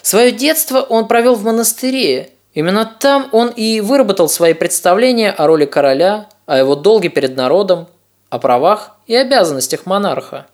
[0.02, 2.32] Свое детство он провел в монастыре.
[2.56, 7.88] Именно там он и выработал свои представления о роли короля, о его долге перед народом,
[8.30, 10.48] о правах и обязанностях монарха.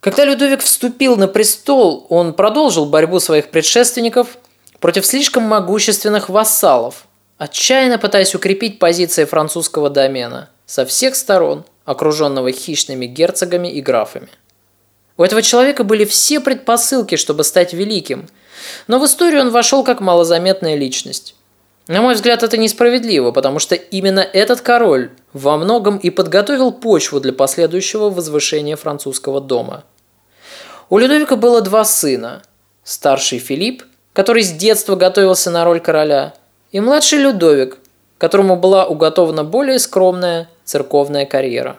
[0.00, 4.36] Когда Людовик вступил на престол, он продолжил борьбу своих предшественников
[4.80, 7.06] против слишком могущественных вассалов,
[7.38, 14.28] отчаянно пытаясь укрепить позиции французского домена со всех сторон, окруженного хищными герцогами и графами.
[15.16, 18.28] У этого человека были все предпосылки, чтобы стать великим,
[18.88, 21.35] но в историю он вошел как малозаметная личность.
[21.88, 27.20] На мой взгляд, это несправедливо, потому что именно этот король во многом и подготовил почву
[27.20, 29.84] для последующего возвышения французского дома–
[30.88, 32.42] у Людовика было два сына.
[32.84, 36.34] Старший Филипп, который с детства готовился на роль короля,
[36.70, 37.78] и младший Людовик,
[38.18, 41.76] которому была уготована более скромная церковная карьера.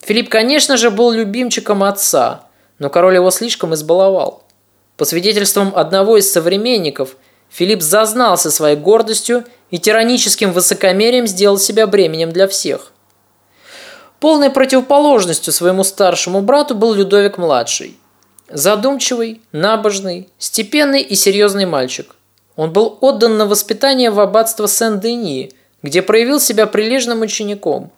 [0.00, 2.42] Филипп, конечно же, был любимчиком отца,
[2.78, 4.42] но король его слишком избаловал.
[4.98, 7.16] По свидетельствам одного из современников,
[7.56, 12.92] Филипп зазнался своей гордостью и тираническим высокомерием сделал себя бременем для всех.
[14.20, 17.98] Полной противоположностью своему старшему брату был Людовик-младший–
[18.48, 22.14] Задумчивый, набожный, степенный и серьезный мальчик.
[22.54, 25.50] Он был отдан на воспитание в аббатство Сен-Дени,
[25.82, 27.90] где проявил себя прилежным учеником.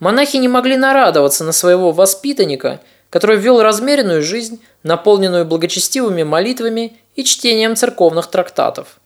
[0.00, 7.22] Монахи не могли нарадоваться на своего воспитанника, который вел размеренную жизнь, наполненную благочестивыми молитвами и
[7.22, 8.98] чтением церковных трактатов.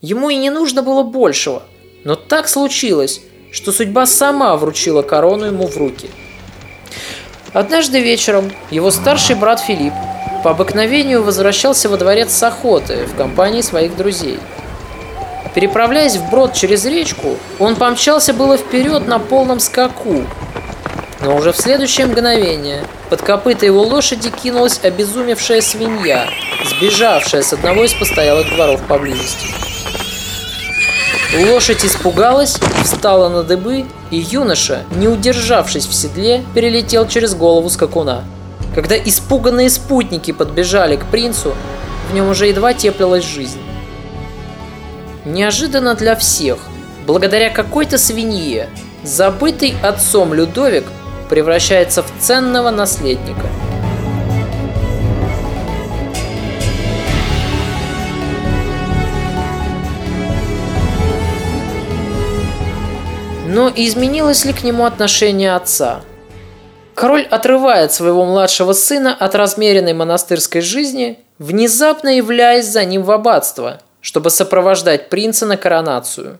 [0.00, 1.64] Ему и не нужно было большего,
[2.04, 6.08] но так случилось, что судьба сама вручила корону ему в руки.
[7.52, 9.92] Однажды вечером его старший брат Филипп
[10.44, 14.38] по обыкновению возвращался во дворец с охоты в компании своих друзей.
[15.56, 20.22] Переправляясь вброд через речку, он помчался было вперед на полном скаку.
[21.22, 26.28] Но уже в следующее мгновение под копыта его лошади кинулась обезумевшая свинья,
[26.64, 29.67] сбежавшая с одного из постоялых дворов поблизости.
[31.36, 38.24] Лошадь испугалась, встала на дыбы, и юноша, не удержавшись в седле, перелетел через голову скакуна.
[38.74, 41.54] Когда испуганные спутники подбежали к принцу,
[42.10, 43.60] в нем уже едва теплилась жизнь.
[45.26, 46.60] Неожиданно для всех,
[47.06, 48.70] благодаря какой-то свинье,
[49.02, 50.86] забытый отцом Людовик
[51.28, 53.46] превращается в ценного наследника.
[63.58, 66.02] Но изменилось ли к нему отношение отца?
[66.94, 73.80] Король отрывает своего младшего сына от размеренной монастырской жизни, внезапно являясь за ним в аббатство,
[74.00, 76.38] чтобы сопровождать принца на коронацию.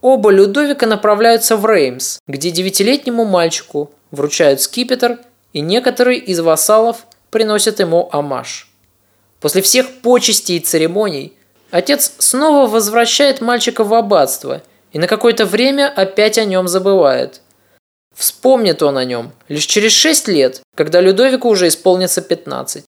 [0.00, 5.18] Оба Людовика направляются в Реймс, где девятилетнему мальчику вручают скипетр,
[5.52, 8.70] и некоторые из вассалов приносят ему амаш.
[9.40, 11.34] После всех почестей и церемоний
[11.70, 17.40] отец снова возвращает мальчика в аббатство и на какое-то время опять о нем забывает.
[18.14, 22.84] Вспомнит он о нем лишь через 6 лет, когда Людовику уже исполнится 15.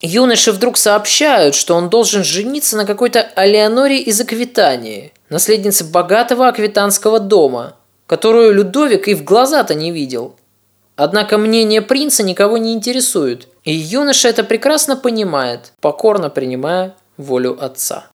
[0.00, 7.20] Юноши вдруг сообщают, что он должен жениться на какой-то Алеоноре из Аквитании, наследнице богатого аквитанского
[7.20, 7.76] дома,
[8.06, 10.34] которую Людовик и в глаза-то не видел.
[10.96, 18.06] Однако мнение принца никого не интересует, и юноша это прекрасно понимает, покорно принимая волю отца.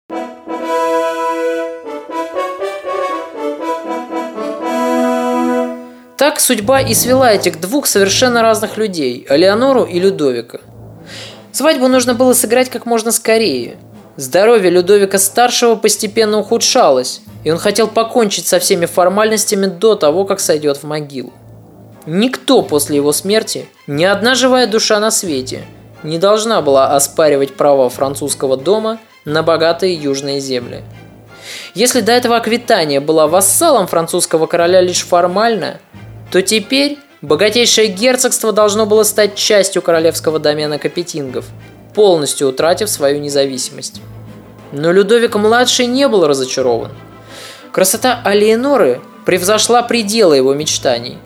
[6.16, 10.60] Так судьба и свела этих двух совершенно разных людей– Алеонору и Людовика.
[11.52, 13.76] Свадьбу нужно было сыграть как можно скорее.
[14.16, 20.78] Здоровье Людовика-старшего постепенно ухудшалось, и он хотел покончить со всеми формальностями до того, как сойдет
[20.78, 21.34] в могилу.
[22.06, 25.66] Никто после его смерти, ни одна живая душа на свете,
[26.02, 30.82] не должна была оспаривать право французского дома на богатые южные земли.
[31.74, 35.78] Если до этого Аквитания была вассалом французского короля лишь формально,
[36.30, 41.46] то теперь богатейшее герцогство должно было стать частью королевского домена Капетингов,
[41.94, 44.00] полностью утратив свою независимость.
[44.72, 46.92] Но Людовик-младший не был разочарован.
[47.72, 51.18] Красота Алиеноры превзошла пределы его мечтаний.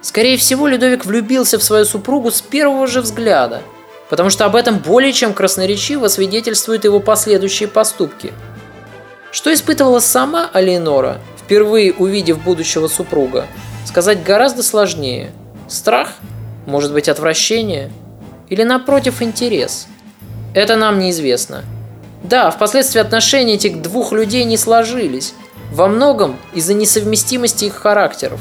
[0.00, 3.62] Скорее всего, Людовик влюбился в свою супругу с первого же взгляда,
[4.10, 8.32] потому что об этом более чем красноречиво свидетельствуют его последующие поступки.
[9.32, 13.46] Что испытывала сама Алиенора, впервые увидев будущего супруга,
[13.84, 15.30] сказать гораздо сложнее.
[15.68, 16.14] Страх?
[16.66, 17.92] Может быть отвращение?
[18.48, 19.86] Или напротив интерес?
[20.54, 21.64] Это нам неизвестно.
[22.22, 25.34] Да, впоследствии отношения этих двух людей не сложились,
[25.72, 28.40] во многом из-за несовместимости их характеров.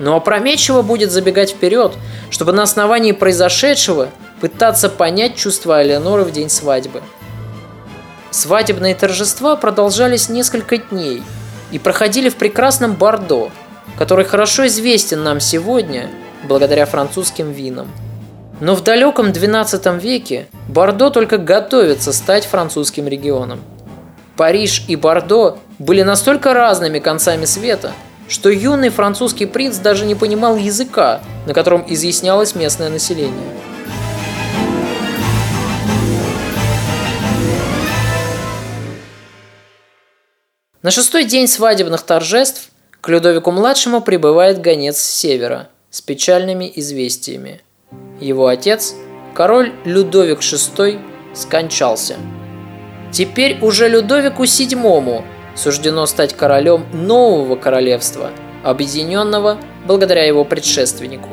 [0.00, 1.92] Но опрометчиво будет забегать вперед,
[2.30, 4.08] чтобы на основании произошедшего
[4.40, 7.02] пытаться понять чувства Алеоноры в день свадьбы.
[8.30, 11.22] Свадебные торжества продолжались несколько дней
[11.70, 13.50] и проходили в прекрасном Бордо–
[13.98, 16.10] который хорошо известен нам сегодня
[16.44, 17.88] благодаря французским винам.
[18.60, 23.60] Но в далеком XII веке Бордо только готовится стать французским регионом.
[24.36, 27.92] Париж и Бордо были настолько разными концами света,
[28.28, 33.52] что юный французский принц даже не понимал языка, на котором изъяснялось местное население.
[40.82, 42.71] На шестой день свадебных торжеств
[43.02, 47.60] к Людовику-младшему прибывает гонец с севера с печальными известиями.
[48.20, 48.94] Его отец,
[49.34, 51.00] король Людовик VI,
[51.34, 52.14] скончался.
[53.10, 55.24] Теперь уже Людовику VII
[55.56, 58.30] суждено стать королем нового королевства,
[58.62, 61.28] объединенного благодаря его предшественнику.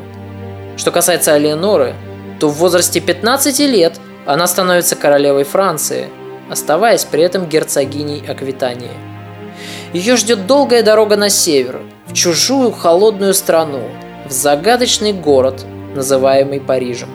[0.76, 1.94] Что касается Алиеноры,
[2.40, 6.08] то в возрасте 15 лет она становится королевой Франции,
[6.50, 8.90] оставаясь при этом герцогиней Аквитании–
[9.92, 13.82] ее ждет долгая дорога на север, в чужую холодную страну,
[14.26, 17.08] в загадочный город, называемый Парижем.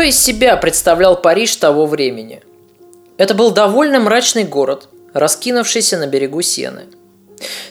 [0.00, 2.42] Что из себя представлял Париж того времени?
[3.18, 6.86] Это был довольно мрачный город, раскинувшийся на берегу Сены.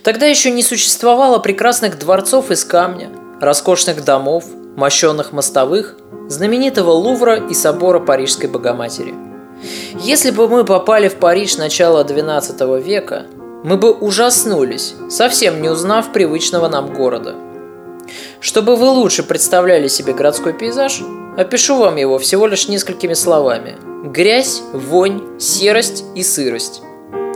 [0.04, 3.10] Тогда еще не существовало прекрасных дворцов из камня,
[3.42, 5.96] роскошных домов, мощенных мостовых,
[6.28, 9.16] знаменитого Лувра и собора Парижской Богоматери.
[10.00, 13.26] Если бы мы попали в Париж начала XII века,
[13.64, 17.49] мы бы ужаснулись, совсем не узнав привычного нам города.
[18.40, 21.02] Чтобы вы лучше представляли себе городской пейзаж,
[21.38, 23.78] опишу вам его всего лишь несколькими словами.
[24.06, 26.82] Грязь, вонь, серость и сырость.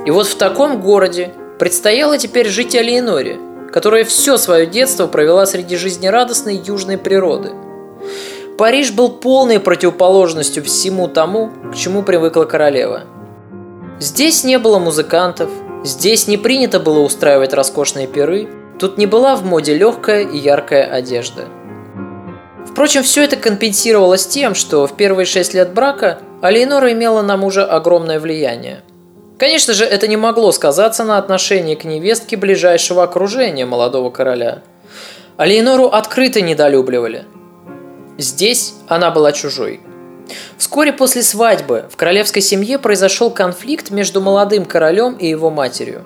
[0.05, 3.37] И вот в таком городе предстояло теперь жить Алиеноре,
[3.71, 7.51] которая все свое детство провела среди жизнерадостной южной природы.
[8.57, 13.03] Париж был полной противоположностью всему тому, к чему привыкла королева.
[13.99, 15.49] Здесь не было музыкантов,
[15.83, 18.49] здесь не принято было устраивать роскошные пиры,
[18.79, 21.45] тут не была в моде легкая и яркая одежда.
[22.65, 27.65] Впрочем, все это компенсировалось тем, что в первые шесть лет брака Алиенора имела на мужа
[27.65, 28.81] огромное влияние–
[29.43, 34.61] Конечно же, это не могло сказаться на отношении к невестке ближайшего окружения молодого короля.
[35.35, 37.25] А Леонору открыто недолюбливали.
[38.17, 39.81] Здесь она была чужой.
[40.57, 46.05] Вскоре после свадьбы в королевской семье произошел конфликт между молодым королем и его матерью.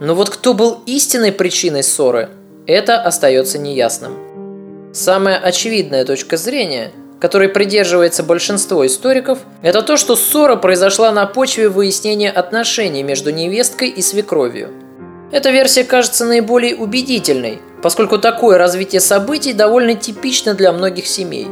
[0.00, 2.30] Но вот кто был истинной причиной ссоры,
[2.66, 4.92] это остается неясным.
[4.92, 11.68] Самая очевидная точка зрения– которой придерживается большинство историков, это то, что ссора произошла на почве
[11.68, 14.70] выяснения отношений между невесткой и свекровью.
[15.32, 21.48] Эта версия кажется наиболее убедительной, поскольку такое развитие событий довольно типично для многих семей.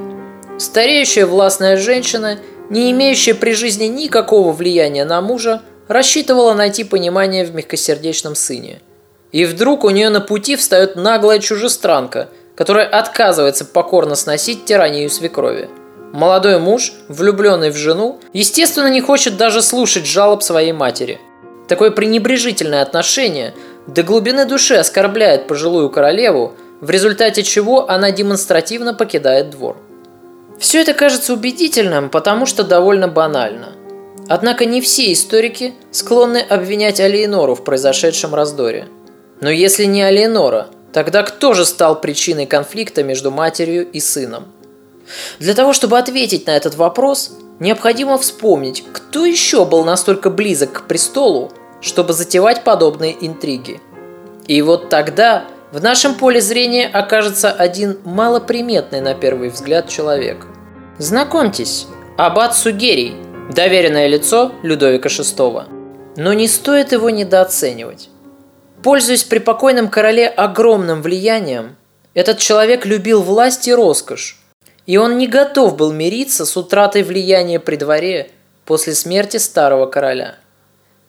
[0.59, 2.39] Стареющая властная женщина,
[2.71, 8.81] не имеющая при жизни никакого влияния на мужа, рассчитывала найти понимание в мягкосердечном сыне.
[9.33, 15.69] И вдруг у нее на пути встает наглая чужестранка– которая отказывается покорно сносить тиранию свекрови.
[16.13, 21.21] Молодой муж, влюбленный в жену, естественно, не хочет даже слушать жалоб своей матери.
[21.69, 23.55] Такое пренебрежительное отношение
[23.87, 29.77] до глубины души оскорбляет пожилую королеву, в результате чего она демонстративно покидает двор.
[30.59, 33.75] Все это кажется убедительным, потому что довольно банально.
[34.29, 38.89] Однако не все историки склонны обвинять Алиенору в произошедшем раздоре.
[39.41, 44.47] Но если не Алиенора, Тогда кто же стал причиной конфликта между матерью и сыном?
[45.39, 50.87] Для того, чтобы ответить на этот вопрос, необходимо вспомнить, кто еще был настолько близок к
[50.87, 51.53] престолу,
[51.83, 53.79] чтобы затевать подобные интриги.
[54.47, 60.47] И вот тогда в нашем поле зрения окажется один малоприметный на первый взгляд человек.
[60.97, 63.17] Знакомьтесь, Аббат Сугерий,
[63.51, 65.65] доверенное лицо Людовика VI.
[66.17, 68.11] Но не стоит его недооценивать.
[68.83, 71.77] Пользуясь при покойном короле огромным влиянием,
[72.15, 74.39] этот человек любил власть и роскошь,
[74.87, 78.31] и он не готов был мириться с утратой влияния при дворе
[78.65, 80.37] после смерти старого короля.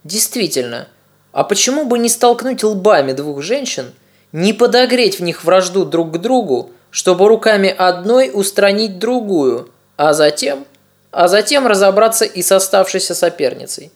[0.04, 0.88] Действительно,
[1.32, 3.94] а почему бы не столкнуть лбами двух женщин,
[4.32, 10.66] не подогреть в них вражду друг к другу, чтобы руками одной устранить другую, а затем,
[11.12, 13.92] а затем разобраться и с оставшейся соперницей?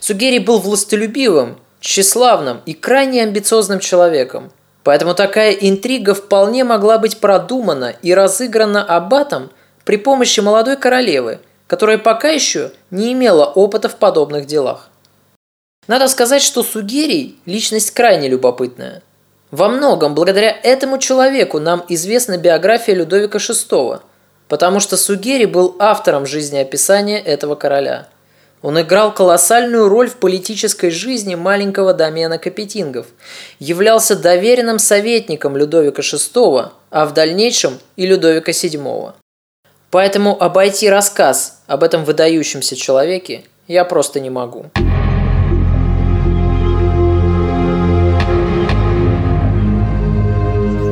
[0.00, 4.52] Сугери был властолюбивым тщеславным и крайне амбициозным человеком.
[4.82, 9.50] Поэтому такая интрига вполне могла быть продумана и разыграна аббатом
[9.84, 14.90] при помощи молодой королевы, которая пока еще не имела опыта в подобных делах.
[15.86, 19.02] Надо сказать, что Сугерий– личность крайне любопытная.
[19.50, 24.00] Во многом благодаря этому человеку нам известна биография Людовика VI,
[24.50, 28.08] потому что Сугерий был автором жизнеописания этого короля–
[28.62, 33.06] он играл колоссальную роль в политической жизни маленького домена Капетингов,
[33.58, 39.12] являлся доверенным советником Людовика VI, а в дальнейшем и Людовика VII.
[39.90, 44.66] Поэтому обойти рассказ об этом выдающемся человеке я просто не могу.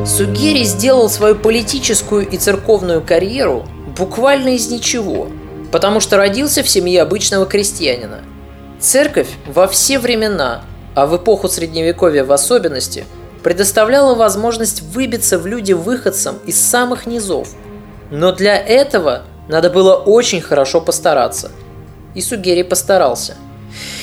[0.09, 5.29] Сугери сделал свою политическую и церковную карьеру буквально из ничего–
[5.71, 8.21] потому что родился в семье обычного крестьянина.
[8.81, 10.63] Церковь во все времена,
[10.95, 13.05] а в эпоху Средневековья в особенности,
[13.43, 17.49] предоставляла возможность выбиться в люди выходцам из самых низов.
[18.11, 21.51] Но для этого надо было очень хорошо постараться.
[22.15, 23.37] И Сугери постарался.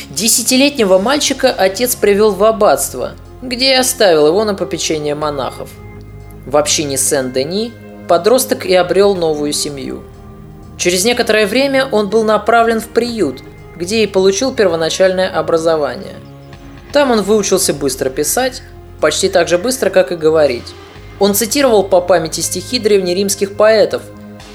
[0.10, 5.70] Десятилетнего мальчика отец привел в аббатство, где и оставил его на попечение монахов.
[6.46, 7.74] В общине Сен-Дени
[8.08, 10.04] подросток и обрел новую семью–
[10.78, 13.42] Через некоторое время он был направлен в приют,
[13.76, 16.16] где и получил первоначальное образование.
[16.92, 18.62] Там он выучился быстро писать,
[19.02, 20.74] почти так же быстро, как и говорить.
[21.20, 24.02] Он цитировал по памяти стихи древнеримских поэтов.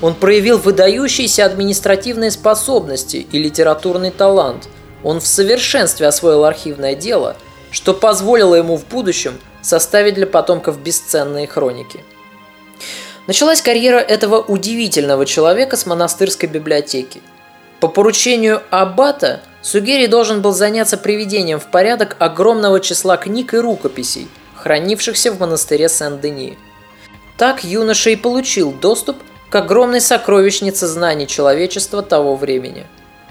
[0.02, 4.68] Он проявил выдающиеся административные способности и литературный талант.
[5.02, 7.36] Он в совершенстве освоил архивное дело,
[7.70, 12.04] что позволило ему в будущем составить для потомков бесценные хроники.
[13.26, 17.20] Началась карьера этого удивительного человека с монастырской библиотеки.
[17.80, 24.28] По поручению аббата Сугери должен был заняться приведением в порядок огромного числа книг и рукописей,
[24.54, 26.58] хранившихся в монастыре Сен-Дени.
[27.36, 29.16] Так юноша и получил доступ
[29.50, 32.86] к огромной сокровищнице знаний человечества того времени.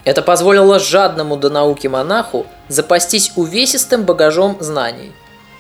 [0.06, 5.12] Это позволило жадному до науки монаху запастись увесистым багажом знаний.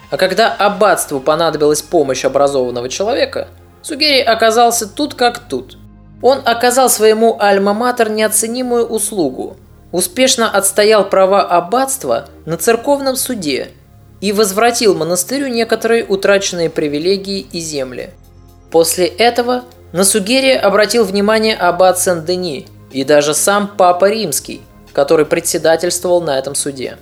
[0.10, 3.48] А когда аббатству понадобилась помощь образованного человека,
[3.82, 5.78] Сугери оказался тут как тут.
[6.22, 9.56] Он оказал своему альма-матер неоценимую услугу,
[9.92, 13.70] успешно отстоял права аббатства на церковном суде
[14.20, 18.10] и возвратил монастырю некоторые утраченные привилегии и земли.
[18.70, 24.62] После этого на Сугерия обратил внимание аббат Сен-Дени и даже сам Папа Римский,
[24.94, 26.98] который председательствовал на этом суде.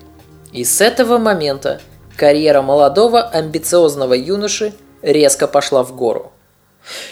[0.54, 1.82] И с этого момента
[2.18, 6.32] карьера молодого амбициозного юноши резко пошла в гору.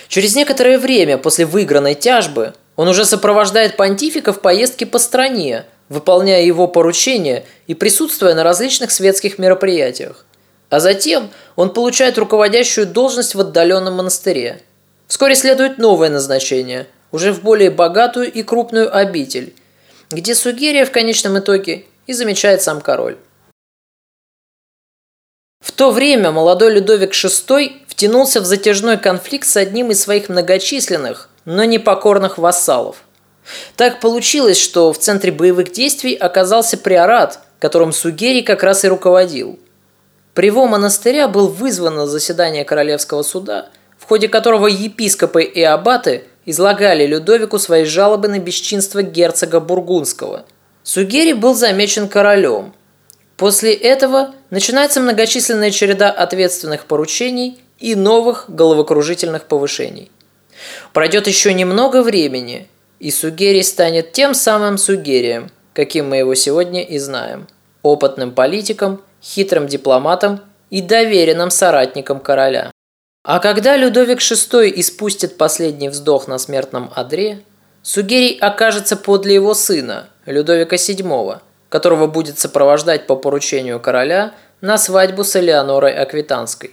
[0.10, 6.44] Через некоторое время после выигранной тяжбы он уже сопровождает понтифика в поездке по стране, выполняя
[6.44, 10.26] его поручения и присутствуя на различных светских мероприятиях.
[10.70, 14.62] А затем он получает руководящую должность в отдаленном монастыре–
[15.08, 19.54] Вскоре следует новое назначение, уже в более богатую и крупную обитель,
[20.10, 23.18] где Сугерия в конечном итоге и замечает сам король.
[25.66, 31.28] В то время молодой Людовик VI втянулся в затяжной конфликт с одним из своих многочисленных,
[31.44, 32.98] но непокорных вассалов.
[33.76, 39.60] Так получилось, что в центре боевых действий оказался приорат, которым Сугерий как раз и руководил.
[40.36, 43.70] Приво монастыря был вызван на заседание Королевского суда–
[44.06, 50.46] в ходе которого епископы и аббаты излагали Людовику свои жалобы на бесчинство герцога Бургундского.
[50.84, 52.76] Сугери был замечен королем.
[53.38, 60.12] После этого начинается многочисленная череда ответственных поручений и новых головокружительных повышений.
[60.94, 62.68] Пройдет еще немного времени,
[63.00, 67.48] и Сугери станет тем самым Сугерием, каким мы его сегодня и знаем–
[67.84, 72.72] опытным политиком, хитрым дипломатом и доверенным соратником короля.
[73.24, 77.42] А когда Людовик VI испустит последний вздох на смертном одре,
[77.82, 81.40] Сугерий окажется подле его сына, Людовика VII,
[81.76, 86.72] которого будет сопровождать по поручению короля на свадьбу с Элеонорой Аквитанской.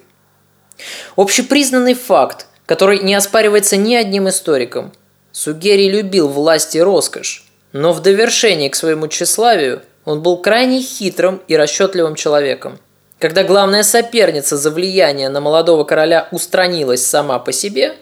[1.17, 4.93] Общепризнанный факт, который не оспаривается ни одним историком.
[5.33, 11.43] Сугерий любил власть и роскошь, но в довершении к своему тщеславию он был крайне хитрым
[11.49, 12.79] и расчетливым человеком–
[13.23, 17.95] когда главная соперница за влияние на молодого короля устранилась сама по себе,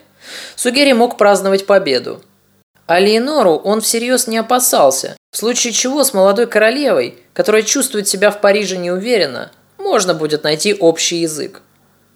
[0.57, 2.23] Сугери мог праздновать победу.
[2.87, 8.31] А Леонору он всерьез не опасался, в случае чего с молодой королевой, которая чувствует себя
[8.31, 11.63] в Париже неуверенно, можно будет найти общий язык.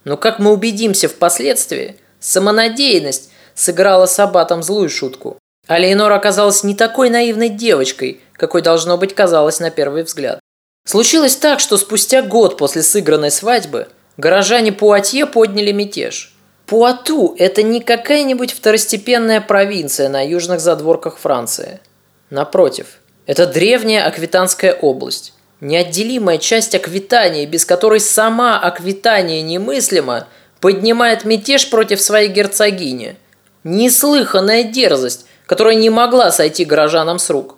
[0.05, 5.39] Но как мы убедимся впоследствии, самонадеянность сыграла с Аббатом злую шутку.
[5.67, 10.41] А Леонора оказалась не такой наивной девочкой, какой должно быть казалось на первый взгляд.
[10.87, 13.89] Случилось так, что спустя год после сыгранной свадьбы
[14.19, 16.35] горожане Пуатье подняли мятеж.
[16.67, 21.81] Пуату– это не какая-нибудь второстепенная провинция на южных задворках Франции.
[22.29, 30.29] Напротив, это древняя Аквитанская область, неотделимая часть Аквитании, без которой сама Аквитания немыслима,
[30.61, 33.17] поднимает мятеж против своей герцогини.
[33.65, 37.57] Неслыханная дерзость, которая не могла сойти горожанам с рук.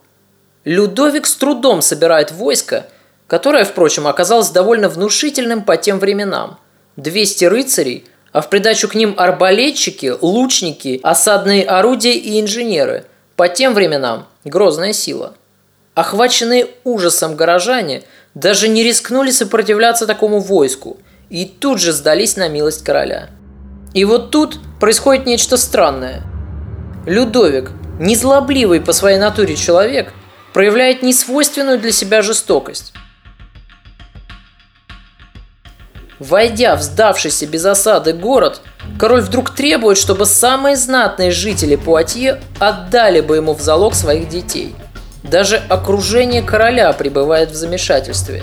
[0.64, 2.87] Людовик с трудом собирает войско–
[3.27, 6.59] которое, впрочем, оказалось довольно внушительным по тем временам.
[6.97, 13.05] 200 рыцарей, а в придачу к ним арбалетчики, лучники, осадные орудия и инженеры.
[13.37, 15.35] По тем временам грозная сила.
[15.97, 18.03] Охваченные ужасом горожане
[18.35, 20.99] даже не рискнули сопротивляться такому войску
[21.31, 23.31] и тут же сдались на милость короля.
[23.95, 26.23] И вот тут происходит нечто странное.
[27.07, 30.13] Людовик, незлобливый по своей натуре человек,
[30.53, 32.93] проявляет несвойственную для себя жестокость.
[36.19, 38.61] Войдя в сдавшийся без осады город,
[38.99, 44.75] король вдруг требует, чтобы самые знатные жители Пуатье отдали бы ему в залог своих детей.
[45.31, 48.43] Даже окружение короля пребывает в замешательстве.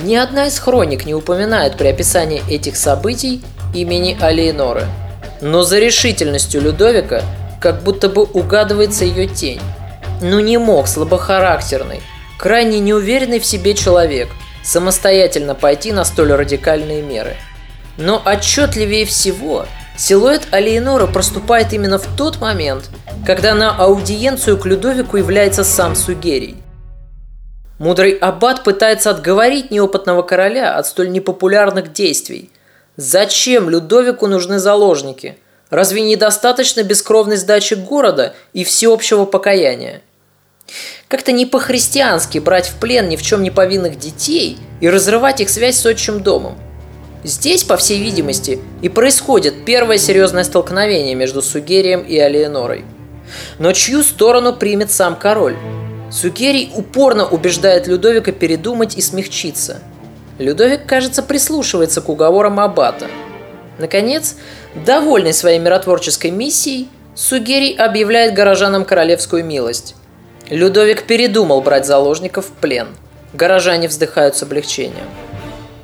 [0.00, 3.42] Ни одна из хроник не упоминает при описании этих событий
[3.74, 4.86] имени Алиеноры.
[5.40, 7.22] Но за решительностью Людовика
[7.60, 9.60] как будто бы угадывается ее тень.
[10.20, 12.02] Ну не мог слабохарактерный,
[12.38, 14.28] крайне неуверенный в себе человек–
[14.64, 17.36] самостоятельно пойти на столь радикальные меры.
[17.96, 19.66] Но отчетливее всего
[19.96, 22.90] силуэт Алиенора проступает именно в тот момент,
[23.26, 26.56] когда на аудиенцию к Людовику является сам Сугерий.
[27.78, 32.50] Мудрый аббат пытается отговорить неопытного короля от столь непопулярных действий.
[32.96, 35.38] Зачем Людовику нужны заложники?
[35.70, 40.02] Разве недостаточно бескровной сдачи города и всеобщего покаяния?
[41.08, 45.50] Как-то не по-христиански брать в плен ни в чем не повинных детей и разрывать их
[45.50, 46.56] связь с отчим домом.
[47.24, 52.84] Здесь, по всей видимости, и происходит первое серьезное столкновение между Сугерием и Алиенорой.
[53.58, 55.56] Но чью сторону примет сам король?
[56.10, 59.80] Сугерий упорно убеждает Людовика передумать и смягчиться.
[60.38, 63.06] Людовик, кажется, прислушивается к уговорам Аббата.
[63.78, 64.36] Наконец,
[64.84, 69.94] довольный своей миротворческой миссией, Сугерий объявляет горожанам королевскую милость.
[70.50, 72.88] Людовик передумал брать заложников в плен.
[73.32, 75.06] Горожане вздыхают с облегчением.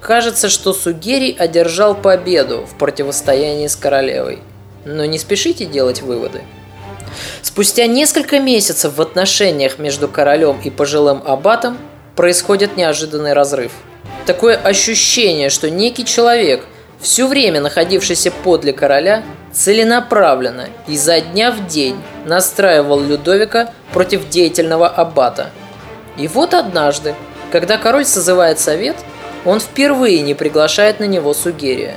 [0.00, 4.38] Кажется, что Сугерий одержал победу в противостоянии с королевой.
[4.86, 6.40] Но не спешите делать выводы.
[7.42, 11.76] Спустя несколько месяцев в отношениях между королем и пожилым аббатом
[12.16, 13.72] происходит неожиданный разрыв.
[14.24, 16.64] Такое ощущение, что некий человек,
[17.00, 19.22] все время находившийся подле короля,
[19.52, 25.50] целенаправленно изо дня в день настраивал Людовика против деятельного аббата.
[26.16, 27.14] И вот однажды,
[27.52, 28.96] когда король созывает совет–
[29.44, 31.96] он впервые не приглашает на него Сугерия.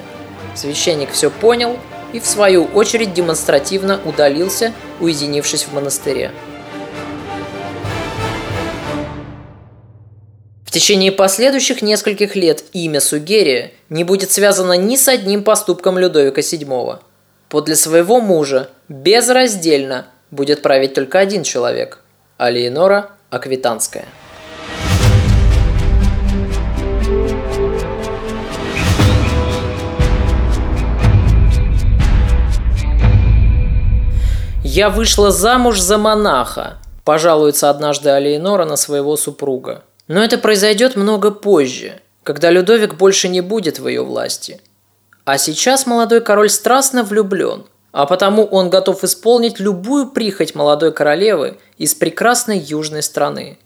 [0.55, 1.77] Священник все понял
[2.13, 6.31] и в свою очередь демонстративно удалился, уединившись в монастыре.
[10.65, 16.41] В течение последующих нескольких лет имя Сугерия не будет связано ни с одним поступком Людовика
[16.41, 16.99] VII.
[17.49, 21.99] Подле своего мужа безраздельно будет править только один человек–
[22.37, 24.05] Алиенора Аквитанская.
[34.75, 39.83] «Я вышла замуж за монаха»,– пожалуется однажды Алиенора на своего супруга.
[40.07, 44.59] Но это произойдет много позже, когда Людовик больше не будет в ее власти.
[45.25, 51.59] А сейчас молодой король страстно влюблен, а потому он готов исполнить любую прихоть молодой королевы
[51.77, 53.59] из прекрасной южной страны.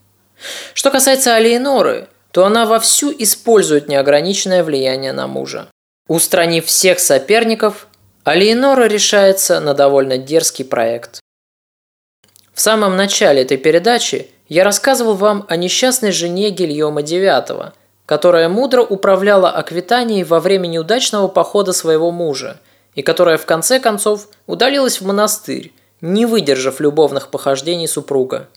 [0.73, 5.69] Что касается Алиеноры, то она вовсю использует неограниченное влияние на мужа.
[6.09, 7.86] Устранив всех соперников,
[8.27, 11.21] Алиенора решается на довольно дерзкий проект.
[12.53, 17.71] В самом начале этой передачи я рассказывал вам о несчастной жене Гильома IX,
[18.05, 22.59] которая мудро управляла Аквитанией во время неудачного похода своего мужа
[22.95, 25.71] и которая в конце концов удалилась в монастырь,
[26.01, 28.49] не выдержав любовных похождений супруга.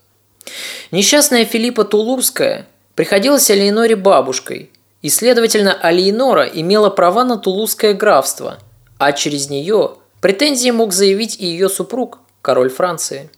[0.90, 2.66] Несчастная Филиппа Тулузская
[2.96, 8.58] приходилась Алиеноре бабушкой, и, следовательно, Алиенора имела права на Тулузское графство–
[9.00, 13.30] а через нее претензии мог заявить и ее супруг, король Франции.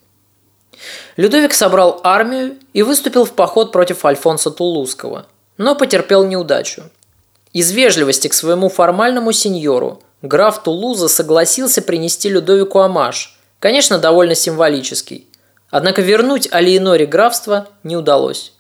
[1.17, 5.27] Людовик собрал армию и выступил в поход против Альфонса Тулузского,
[5.59, 6.83] но потерпел неудачу.
[7.53, 15.29] Из вежливости к своему формальному сеньору граф Тулуза согласился принести Людовику амаш, конечно, довольно символический.
[15.71, 18.53] Однако вернуть Алиеноре графство не удалось.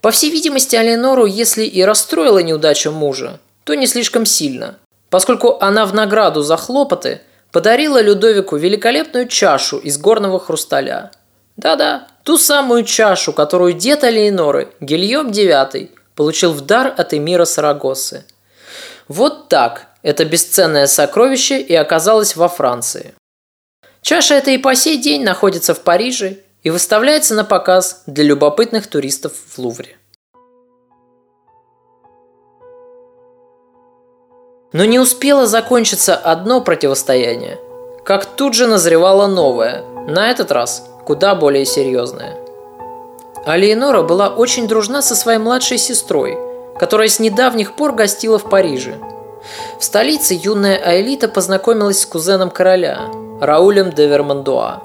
[0.00, 4.78] По всей видимости, Алиенору, если и расстроила неудача мужа, то не слишком сильно,
[5.12, 7.20] поскольку она в награду за хлопоты
[7.52, 11.10] подарила Людовику великолепную чашу из горного хрусталя.
[11.58, 18.24] Да-да, ту самую чашу, которую дед Алейноры, Гильем IX, получил в дар от эмира Сарагосы.
[19.06, 23.12] Вот так это бесценное сокровище и оказалось во Франции.
[24.00, 28.86] Чаша эта и по сей день находится в Париже и выставляется на показ для любопытных
[28.86, 29.98] туристов в Лувре.
[34.72, 37.58] Но не успело закончиться одно противостояние,
[38.04, 42.38] как тут же назревало новое, на этот раз куда более серьезное.
[43.44, 46.38] Алиенора была очень дружна со своей младшей сестрой,
[46.78, 48.94] которая с недавних пор гостила в Париже.
[49.78, 53.00] В столице юная Аэлита познакомилась с кузеном короля,
[53.40, 54.82] Раулем де Вермандуа.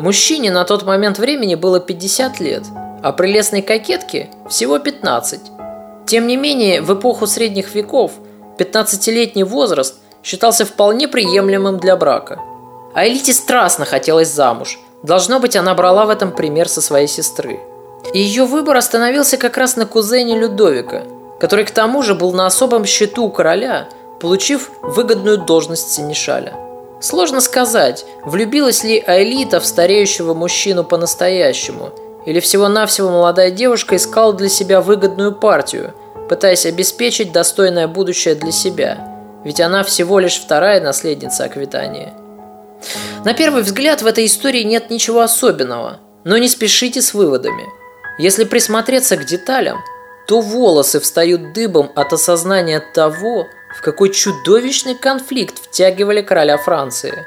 [0.00, 2.64] Мужчине на тот момент времени было 50 лет,
[3.02, 5.40] а прелестной кокетке всего 15.
[6.06, 8.12] Тем не менее, в эпоху средних веков–
[8.60, 12.40] 15-летний возраст считался вполне приемлемым для брака.
[12.94, 14.78] А Элите страстно хотелось замуж.
[15.02, 17.60] Должно быть, она брала в этом пример со своей сестры.
[18.12, 21.04] И ее выбор остановился как раз на кузене Людовика,
[21.38, 23.88] который к тому же был на особом счету у короля,
[24.20, 26.54] получив выгодную должность синешаля.
[27.00, 31.92] Сложно сказать, влюбилась ли Аэлита в стареющего мужчину по-настоящему,
[32.26, 35.94] или всего-навсего молодая девушка искала для себя выгодную партию–
[36.30, 38.98] пытаясь обеспечить достойное будущее для себя,
[39.44, 42.12] ведь она всего лишь вторая наследница Аквитании.
[43.24, 47.64] На первый взгляд в этой истории нет ничего особенного, но не спешите с выводами.
[48.16, 49.78] Если присмотреться к деталям,
[50.28, 57.26] то волосы встают дыбом от осознания того, в какой чудовищный конфликт втягивали короля Франции.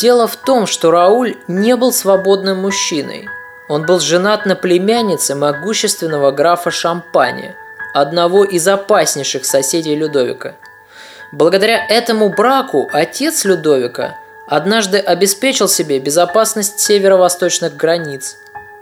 [0.00, 3.28] Дело в том, что Рауль не был свободным мужчиной.
[3.68, 7.54] Он был женат на племяннице могущественного графа Шампани,
[7.94, 10.56] одного из опаснейших соседей Людовика.
[11.32, 18.36] Благодаря этому браку отец Людовика однажды обеспечил себе безопасность северо-восточных границ.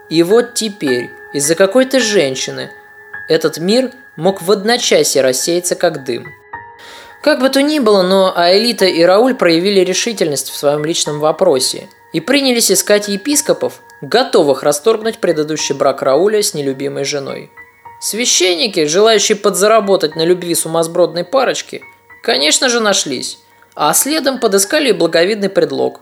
[0.09, 2.69] И вот теперь, из-за какой-то женщины,
[3.29, 6.27] этот мир мог в одночасье рассеяться как дым–
[7.23, 11.87] как бы то ни было, но Аэлита и Рауль проявили решительность в своем личном вопросе
[12.11, 17.49] и принялись искать епископов, готовых расторгнуть предыдущий брак Рауля с нелюбимой женой.
[18.03, 21.81] Священники, желающие подзаработать на любви сумасбродной парочки,
[22.21, 23.37] конечно же нашлись,
[23.75, 26.01] а следом подыскали благовидный предлог.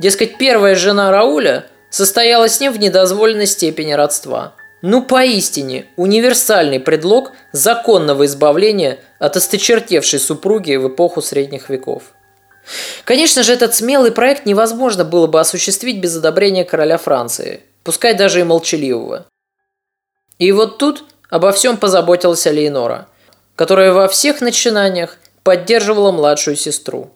[0.00, 7.32] Дескать, первая жена Рауля состояла с ним в недозволенной степени родства– ну, поистине, универсальный предлог
[7.50, 12.02] законного избавления от осточертевшей супруги в эпоху средних веков.
[13.04, 18.40] Конечно же, этот смелый проект невозможно было бы осуществить без одобрения короля Франции, пускай даже
[18.40, 19.26] и молчаливого.
[20.38, 23.08] И вот тут обо всем позаботилась Алейнора,
[23.54, 27.10] которая во всех начинаниях поддерживала младшую сестру.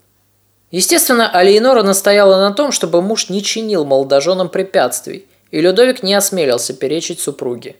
[0.70, 6.74] Естественно, Алейнора настояла на том, чтобы муж не чинил молодоженам препятствий, и Людовик не осмелился
[6.74, 7.76] перечить супруге.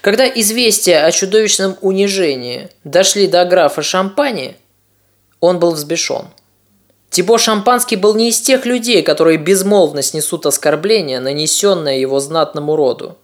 [0.00, 4.56] Когда известия о чудовищном унижении дошли до графа Шампани,
[5.40, 6.26] он был взбешен.
[7.10, 13.16] Тибо Шампанский был не из тех людей, которые безмолвно снесут оскорбление, нанесенное его знатному роду.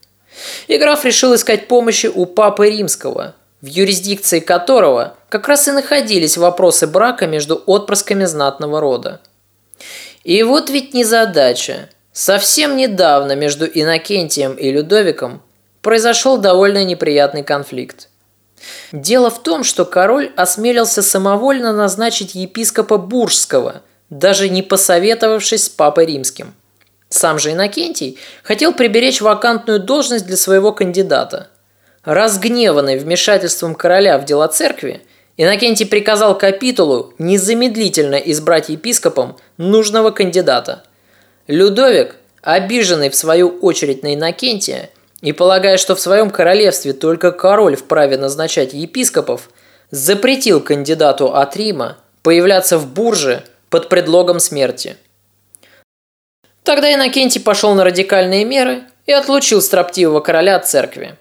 [0.66, 6.36] И граф решил искать помощи у папы римского, в юрисдикции которого как раз и находились
[6.36, 9.20] вопросы брака между отпрысками знатного рода.
[10.22, 11.88] И вот ведь незадача.
[12.12, 15.42] Совсем недавно между Иннокентием и Людовиком
[15.82, 18.08] произошел довольно неприятный конфликт.
[18.92, 26.06] Дело в том, что король осмелился самовольно назначить епископа Буржского, даже не посоветовавшись с папой
[26.06, 26.54] римским.
[27.08, 31.48] Сам же Иннокентий хотел приберечь вакантную должность для своего кандидата.
[32.04, 35.02] Разгневанный вмешательством короля в дела церкви,
[35.36, 40.82] Иннокентий приказал капитулу незамедлительно избрать епископом нужного кандидата–
[41.46, 44.88] Людовик, обиженный в свою очередь на Иннокентия
[45.20, 49.50] и полагая, что в своем королевстве только король вправе назначать епископов,
[49.90, 54.96] запретил кандидату от Рима появляться в Бурже под предлогом смерти.
[56.64, 61.16] Тогда Иннокентий пошел на радикальные меры и отлучил строптивого короля от церкви.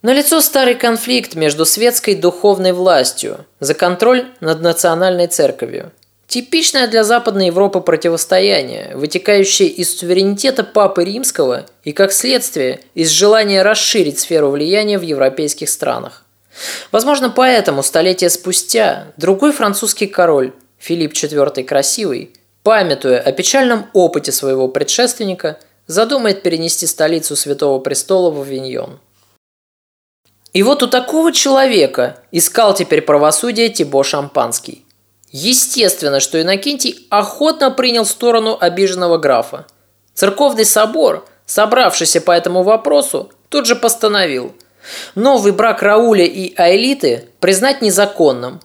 [0.00, 5.92] Налицо старый конфликт между светской духовной властью за контроль над национальной церковью–
[6.28, 13.62] Типичное для Западной Европы противостояние, вытекающее из суверенитета Папы Римского и, как следствие, из желания
[13.62, 16.26] расширить сферу влияния в европейских странах.
[16.92, 22.32] Возможно, поэтому столетия спустя другой французский король, Филипп IV Красивый,
[22.68, 29.00] памятуя о печальном опыте своего предшественника, задумает перенести столицу Святого Престола в Авиньон.
[30.52, 34.84] И вот у такого человека искал теперь правосудие Тибо Шампанский.
[35.30, 39.66] Естественно, что Иннокентий охотно принял сторону обиженного графа.
[40.12, 44.54] Церковный собор, собравшийся по этому вопросу, тут же постановил
[45.14, 48.60] новый брак Рауля и Айлиты признать незаконным.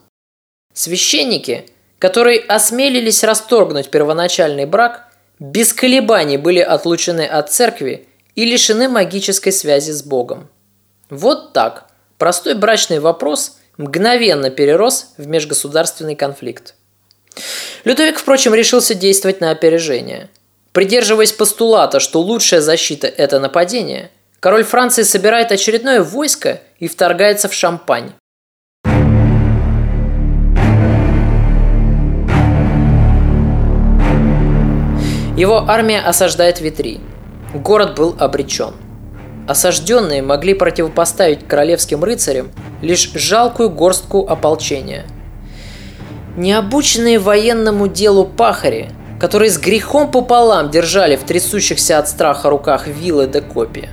[0.74, 1.70] Священники,
[2.04, 5.08] которые осмелились расторгнуть первоначальный брак,
[5.40, 10.50] без колебаний были отлучены от церкви и лишены магической связи с Богом.
[11.10, 11.86] Вот так.
[12.18, 16.76] Простой брачный вопрос– мгновенно перерос в межгосударственный конфликт.
[17.86, 20.30] Людовик, впрочем, решился действовать на опережение.
[20.74, 27.54] Придерживаясь постулата, что лучшая защита– это нападение, король Франции собирает очередное войско и вторгается в
[27.54, 28.12] Шампань.
[35.36, 37.00] Его армия осаждает Витри.
[37.56, 38.74] Город был обречен.
[39.48, 45.06] Осажденные могли противопоставить королевским рыцарям лишь жалкую горстку ополчения.
[46.38, 53.26] Необученные военному делу пахари, которые с грехом пополам держали в трясущихся от страха руках вилы
[53.26, 53.90] де копия.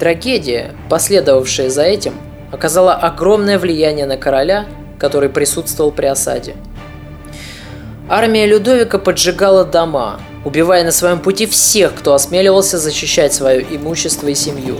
[0.00, 2.14] Трагедия, последовавшая за этим,
[2.50, 4.66] оказала огромное влияние на короля,
[4.98, 6.56] который присутствовал при осаде.
[8.08, 14.34] Армия Людовика поджигала дома, убивая на своем пути всех, кто осмеливался защищать свое имущество и
[14.36, 14.78] семью.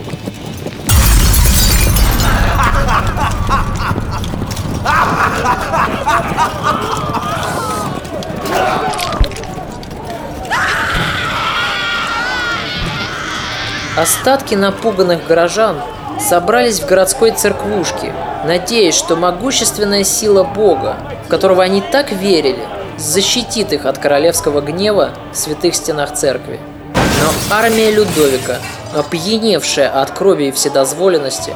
[13.97, 15.81] Остатки напуганных горожан
[16.17, 18.13] собрались в городской церквушке,
[18.45, 20.95] надеясь, что могущественная сила Бога,
[21.25, 22.63] в которого они так верили,
[22.97, 26.59] защитит их от королевского гнева в святых стенах церкви.
[26.95, 28.57] Но армия Людовика,
[28.95, 31.53] опьяневшая от крови и вседозволенности,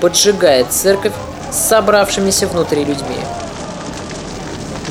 [0.00, 1.12] поджигает церковь
[1.50, 3.16] с собравшимися внутри людьми.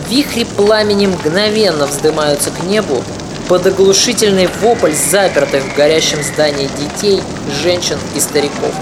[0.09, 3.03] Вихри пламени мгновенно вздымаются к небу
[3.47, 7.21] под оглушительный вопль запертых в горящем здании детей,
[7.63, 8.73] женщин и стариков.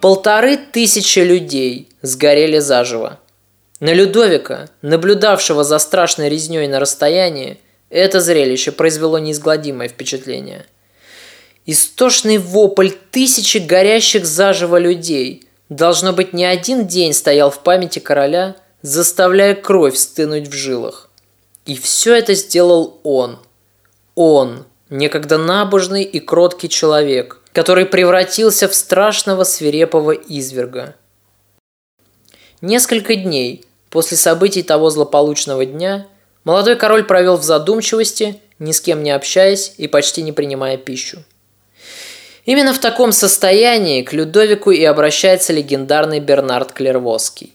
[0.00, 3.20] Полторы тысячи людей сгорели заживо.
[3.80, 7.58] На Людовика, наблюдавшего за страшной резней на расстоянии,
[7.90, 10.64] это зрелище произвело неизгладимое впечатление.
[11.66, 18.56] Истошный вопль тысячи горящих заживо людей, должно быть, не один день стоял в памяти короля,
[18.80, 21.10] заставляя кровь стынуть в жилах.
[21.66, 23.38] И все это сделал он.
[24.14, 30.94] Он, некогда набожный и кроткий человек, который превратился в страшного свирепого изверга.
[32.60, 36.06] Несколько дней после событий того злополучного дня
[36.44, 41.24] молодой король провел в задумчивости, ни с кем не общаясь и почти не принимая пищу.
[42.44, 47.54] Именно в таком состоянии к Людовику и обращается легендарный Бернард Клервоский.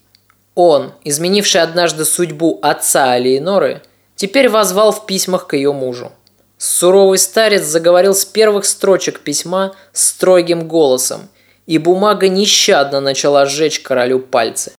[0.54, 3.82] Он, изменивший однажды судьбу отца Алиеноры,
[4.16, 6.12] теперь возвал в письмах к ее мужу.
[6.58, 11.30] Суровый старец заговорил с первых строчек письма строгим голосом,
[11.66, 14.72] и бумага нещадно начала сжечь королю пальцы.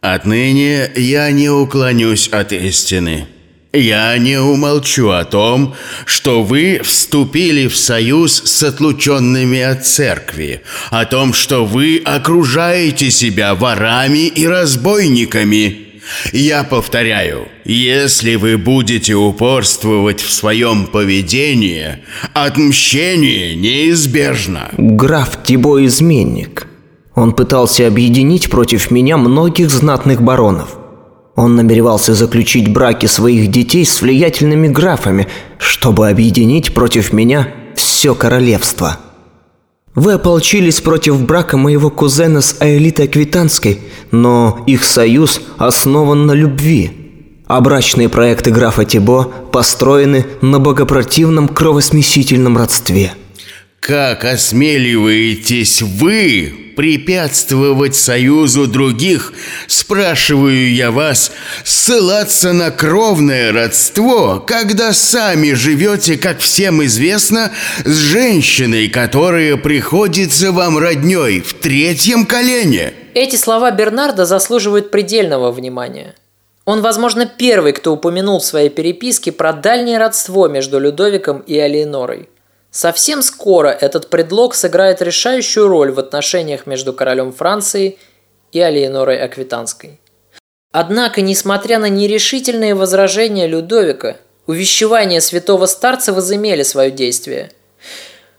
[0.00, 3.26] «Отныне я не уклонюсь от истины.
[3.72, 5.74] Я не умолчу о том,
[6.04, 13.54] что вы вступили в союз с отлученными от церкви, о том, что вы окружаете себя
[13.54, 15.85] ворами и разбойниками».
[16.32, 21.98] Я повторяю, если вы будете упорствовать в своем поведении,
[22.32, 24.70] отмщение неизбежно.
[24.76, 26.68] Граф Тибо изменник.
[27.14, 30.76] Он пытался объединить против меня многих знатных баронов.
[31.34, 35.28] Он намеревался заключить браки своих детей с влиятельными графами,
[35.58, 38.98] чтобы объединить против меня все королевство.
[39.96, 43.80] Вы ополчились против брака моего кузена с Аэлитой Квитанской,
[44.10, 46.92] но их союз основан на любви.
[47.46, 53.14] А брачные проекты графа Тибо построены на богопротивном кровосмесительном родстве.
[53.86, 59.32] Как осмеливаетесь вы препятствовать союзу других,
[59.68, 61.30] спрашиваю я вас,
[61.62, 67.52] ссылаться на кровное родство, когда сами живете, как всем известно,
[67.84, 72.92] с женщиной, которая приходится вам родней в третьем колене?
[73.14, 76.16] Эти слова Бернарда заслуживают предельного внимания.
[76.64, 82.28] Он, возможно, первый, кто упомянул в своей переписке про дальнее родство между Людовиком и Алиенорой–
[82.70, 87.98] Совсем скоро этот предлог сыграет решающую роль в отношениях между королем Франции
[88.52, 90.00] и Алиенорой Аквитанской.
[90.72, 97.50] Однако, несмотря на нерешительные возражения Людовика, увещевания святого старца возымели свое действие.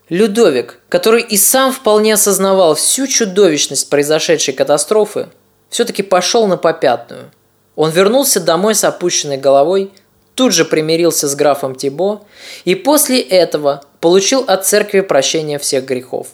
[0.09, 5.29] Людовик, который и сам вполне осознавал всю чудовищность произошедшей катастрофы,
[5.69, 7.31] все-таки пошел на попятную.
[7.75, 9.91] Он вернулся домой с опущенной головой,
[10.33, 12.23] тут же примирился с графом Тибо
[12.63, 16.27] и после этого получил от церкви прощение всех грехов.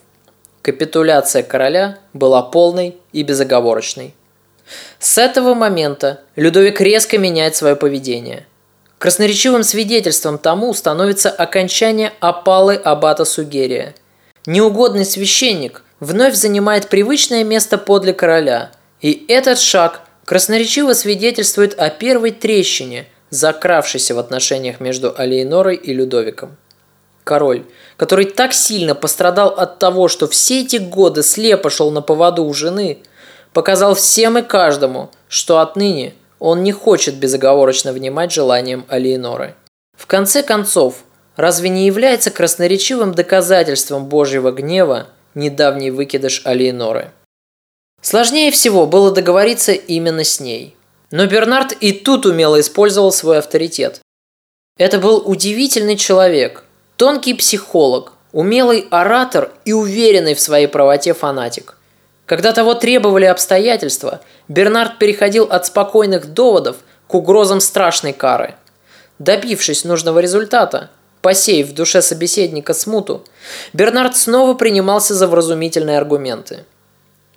[0.61, 4.15] Капитуляция короля была полной и безоговорочной.
[4.99, 8.45] С этого момента Людовик резко меняет свое поведение.
[8.97, 13.93] Красноречивым свидетельством тому становится окончание опалы аббата Сугерия.
[14.45, 22.31] Неугодный священник вновь занимает привычное место подле короля, и этот шаг красноречиво свидетельствует о первой
[22.31, 26.55] трещине– закравшийся в отношениях между Алиенорой и Людовиком.
[27.23, 27.65] Король,
[27.97, 32.53] который так сильно пострадал от того, что все эти годы слепо шел на поводу у
[32.53, 32.99] жены,
[33.53, 39.55] показал всем и каждому, что отныне он не хочет безоговорочно внимать желаниям Алиеноры.
[39.97, 41.03] В конце концов,
[41.37, 47.11] разве не является красноречивым доказательством Божьего гнева недавний выкидыш Алиеноры?
[48.01, 50.75] Сложнее всего было договориться именно с ней–
[51.13, 54.01] Но Бернард и тут умело использовал свой авторитет.
[54.79, 56.63] Это был удивительный человек,
[56.97, 61.77] тонкий психолог, умелый оратор и уверенный в своей правоте фанатик.
[62.25, 66.77] Когда того требовали обстоятельства, Бернард переходил от спокойных доводов
[67.07, 68.55] к угрозам страшной кары.
[69.19, 70.89] Добившись нужного результата,
[71.21, 73.23] посеяв в душе собеседника смуту,
[73.73, 76.65] Бернард снова принимался за вразумительные аргументы.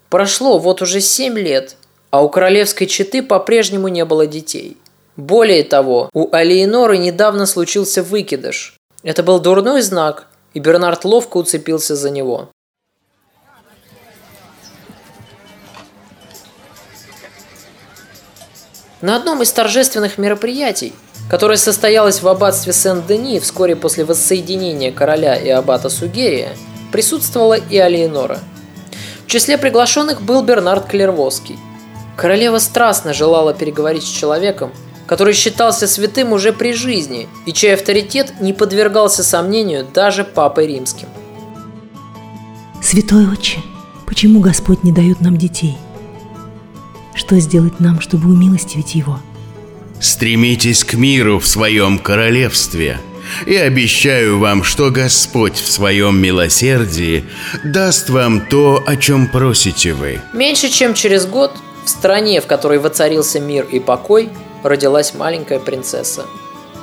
[0.09, 1.77] Прошло вот уже семь лет,
[2.11, 4.77] а у королевской четы по-прежнему не было детей.
[5.17, 8.76] Более того, у Алиеноры недавно случился выкидыш.
[9.03, 12.51] Это был дурной знак, и Бернард ловко уцепился за него.
[19.03, 20.95] На одном из торжественных мероприятий,
[21.29, 26.57] которое состоялось в аббатстве Сен-Дени вскоре после воссоединения короля и аббата Сугерия,
[26.91, 28.39] присутствовала и Алиенора.
[29.25, 31.59] В числе приглашенных был Бернард Клервоский.
[32.17, 34.73] Королева страстно желала переговорить с человеком,
[35.07, 41.09] который считался святым уже при жизни и чей авторитет не подвергался сомнению даже Папой Римским.
[42.83, 43.59] Святой Отче,
[44.07, 45.77] почему Господь не дает нам детей?
[47.15, 49.19] Что сделать нам, чтобы умилостивить Его?
[50.01, 52.99] Стремитесь к миру в своем королевстве.
[53.47, 57.25] И обещаю вам, что Господь в своем милосердии
[57.65, 60.21] даст вам то, о чем просите вы.
[60.33, 61.53] Меньше чем через год
[61.85, 64.29] в стране, в которой воцарился мир и покой,
[64.69, 66.25] родилась маленькая принцесса.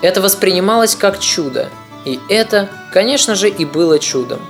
[0.02, 1.70] Это воспринималось как чудо,
[2.06, 4.42] и это, конечно же, и было чудом.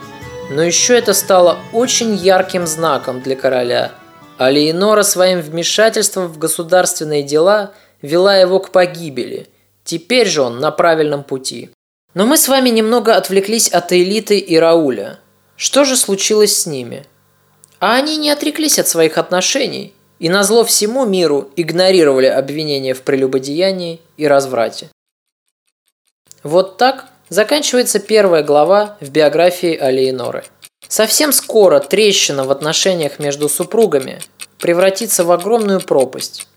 [0.50, 3.92] Но еще это стало очень ярким знаком для короля.
[4.38, 7.72] А Леонора своим вмешательством в государственные дела
[8.02, 9.48] вела его к погибели.
[9.84, 11.70] Теперь же он на правильном пути.
[12.14, 15.20] Но мы с вами немного отвлеклись от элиты и Рауля.
[15.56, 17.06] Что же случилось с ними?
[17.80, 24.02] А они не отреклись от своих отношений и назло всему миру игнорировали обвинения в прелюбодеянии
[24.18, 24.90] и разврате.
[26.44, 30.44] Вот так заканчивается первая глава в биографии Алиеноры.
[30.88, 34.22] Совсем скоро трещина в отношениях между супругами
[34.60, 36.48] превратится в огромную пропасть.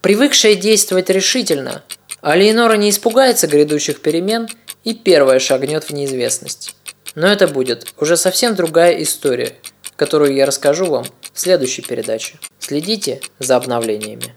[0.00, 1.82] Привыкшая действовать решительно,
[2.20, 4.48] Алиенора не испугается грядущих перемен
[4.84, 6.74] и первая шагнет в неизвестность.
[7.14, 9.54] Но это будет уже совсем другая история,
[9.96, 12.38] которую я расскажу вам в следующей передаче.
[12.58, 14.34] Следите за обновлениями.